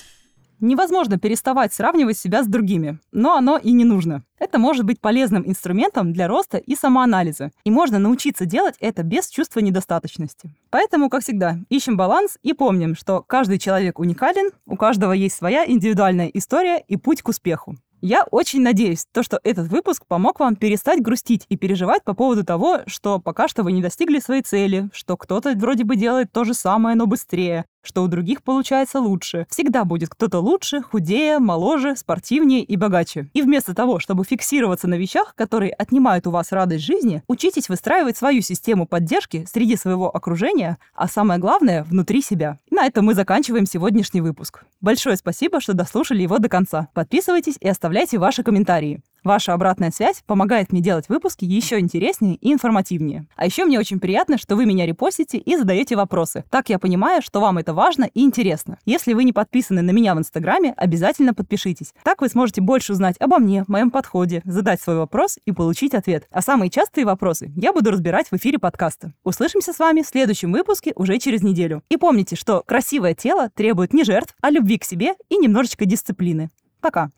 Невозможно 0.60 1.18
переставать 1.18 1.74
сравнивать 1.74 2.16
себя 2.16 2.44
с 2.44 2.46
другими, 2.46 3.00
но 3.10 3.34
оно 3.34 3.58
и 3.58 3.72
не 3.72 3.84
нужно. 3.84 4.22
Это 4.38 4.60
может 4.60 4.84
быть 4.84 5.00
полезным 5.00 5.42
инструментом 5.48 6.12
для 6.12 6.28
роста 6.28 6.58
и 6.58 6.76
самоанализа, 6.76 7.50
и 7.64 7.72
можно 7.72 7.98
научиться 7.98 8.46
делать 8.46 8.76
это 8.78 9.02
без 9.02 9.26
чувства 9.26 9.58
недостаточности. 9.58 10.54
Поэтому, 10.70 11.10
как 11.10 11.24
всегда, 11.24 11.56
ищем 11.68 11.96
баланс 11.96 12.38
и 12.44 12.52
помним, 12.52 12.94
что 12.94 13.20
каждый 13.20 13.58
человек 13.58 13.98
уникален, 13.98 14.52
у 14.64 14.76
каждого 14.76 15.10
есть 15.10 15.34
своя 15.34 15.68
индивидуальная 15.68 16.28
история 16.28 16.78
и 16.86 16.96
путь 16.96 17.22
к 17.22 17.28
успеху. 17.30 17.74
Я 18.06 18.26
очень 18.30 18.60
надеюсь, 18.60 19.06
то, 19.12 19.22
что 19.22 19.40
этот 19.44 19.68
выпуск 19.68 20.04
помог 20.06 20.38
вам 20.38 20.56
перестать 20.56 21.00
грустить 21.00 21.46
и 21.48 21.56
переживать 21.56 22.04
по 22.04 22.12
поводу 22.12 22.44
того, 22.44 22.80
что 22.86 23.18
пока 23.18 23.48
что 23.48 23.62
вы 23.62 23.72
не 23.72 23.80
достигли 23.80 24.18
своей 24.18 24.42
цели, 24.42 24.90
что 24.92 25.16
кто-то 25.16 25.54
вроде 25.54 25.84
бы 25.84 25.96
делает 25.96 26.30
то 26.30 26.44
же 26.44 26.52
самое, 26.52 26.96
но 26.96 27.06
быстрее, 27.06 27.64
что 27.84 28.02
у 28.02 28.08
других 28.08 28.42
получается 28.42 29.00
лучше. 29.00 29.46
Всегда 29.48 29.84
будет 29.84 30.10
кто-то 30.10 30.40
лучше, 30.40 30.82
худее, 30.82 31.38
моложе, 31.38 31.94
спортивнее 31.96 32.62
и 32.62 32.76
богаче. 32.76 33.28
И 33.34 33.42
вместо 33.42 33.74
того, 33.74 33.98
чтобы 34.00 34.24
фиксироваться 34.24 34.88
на 34.88 34.94
вещах, 34.94 35.34
которые 35.36 35.72
отнимают 35.72 36.26
у 36.26 36.30
вас 36.30 36.50
радость 36.50 36.84
жизни, 36.84 37.22
учитесь 37.28 37.68
выстраивать 37.68 38.16
свою 38.16 38.42
систему 38.42 38.86
поддержки 38.86 39.46
среди 39.50 39.76
своего 39.76 40.14
окружения, 40.14 40.78
а 40.94 41.06
самое 41.06 41.38
главное— 41.38 41.84
внутри 41.84 42.22
себя. 42.22 42.58
На 42.70 42.86
этом 42.86 43.04
мы 43.04 43.14
заканчиваем 43.14 43.66
сегодняшний 43.66 44.20
выпуск. 44.20 44.64
Большое 44.80 45.16
спасибо, 45.16 45.60
что 45.60 45.74
дослушали 45.74 46.22
его 46.22 46.38
до 46.38 46.48
конца. 46.48 46.88
Подписывайтесь 46.94 47.56
и 47.60 47.68
оставляйте 47.68 48.18
ваши 48.18 48.42
комментарии. 48.42 49.02
Ваша 49.24 49.54
обратная 49.54 49.90
связь 49.90 50.22
помогает 50.26 50.70
мне 50.70 50.82
делать 50.82 51.08
выпуски 51.08 51.46
еще 51.46 51.80
интереснее 51.80 52.34
и 52.36 52.52
информативнее. 52.52 53.26
А 53.36 53.46
еще 53.46 53.64
мне 53.64 53.78
очень 53.78 53.98
приятно, 53.98 54.36
что 54.36 54.54
вы 54.54 54.66
меня 54.66 54.84
репостите 54.84 55.38
и 55.38 55.56
задаете 55.56 55.96
вопросы. 55.96 56.44
Так 56.50 56.68
я 56.68 56.78
понимаю, 56.78 57.22
что 57.22 57.40
вам 57.40 57.56
это 57.56 57.72
важно 57.72 58.04
и 58.04 58.20
интересно. 58.22 58.78
Если 58.84 59.14
вы 59.14 59.24
не 59.24 59.32
подписаны 59.32 59.80
на 59.80 59.92
меня 59.92 60.14
в 60.14 60.18
Инстаграме, 60.18 60.74
обязательно 60.76 61.32
подпишитесь. 61.32 61.94
Так 62.02 62.20
вы 62.20 62.28
сможете 62.28 62.60
больше 62.60 62.92
узнать 62.92 63.16
обо 63.18 63.38
мне, 63.38 63.64
моем 63.66 63.90
подходе, 63.90 64.42
задать 64.44 64.82
свой 64.82 64.98
вопрос 64.98 65.38
и 65.46 65.52
получить 65.52 65.94
ответ. 65.94 66.28
А 66.30 66.42
самые 66.42 66.68
частые 66.68 67.06
вопросы 67.06 67.50
я 67.56 67.72
буду 67.72 67.92
разбирать 67.92 68.28
в 68.30 68.34
эфире 68.34 68.58
подкаста. 68.58 69.14
Услышимся 69.24 69.72
с 69.72 69.78
вами 69.78 70.02
в 70.02 70.06
следующем 70.06 70.52
выпуске 70.52 70.92
уже 70.96 71.18
через 71.18 71.42
неделю. 71.42 71.82
И 71.88 71.96
помните, 71.96 72.36
что 72.36 72.62
красивое 72.66 73.14
тело 73.14 73.48
требует 73.48 73.94
не 73.94 74.04
жертв, 74.04 74.34
а 74.42 74.50
любви 74.50 74.76
к 74.76 74.84
себе 74.84 75.14
и 75.30 75.38
немножечко 75.38 75.86
дисциплины. 75.86 76.50
Пока! 76.82 77.10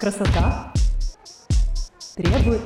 Красота 0.00 0.72
требует 2.16 2.62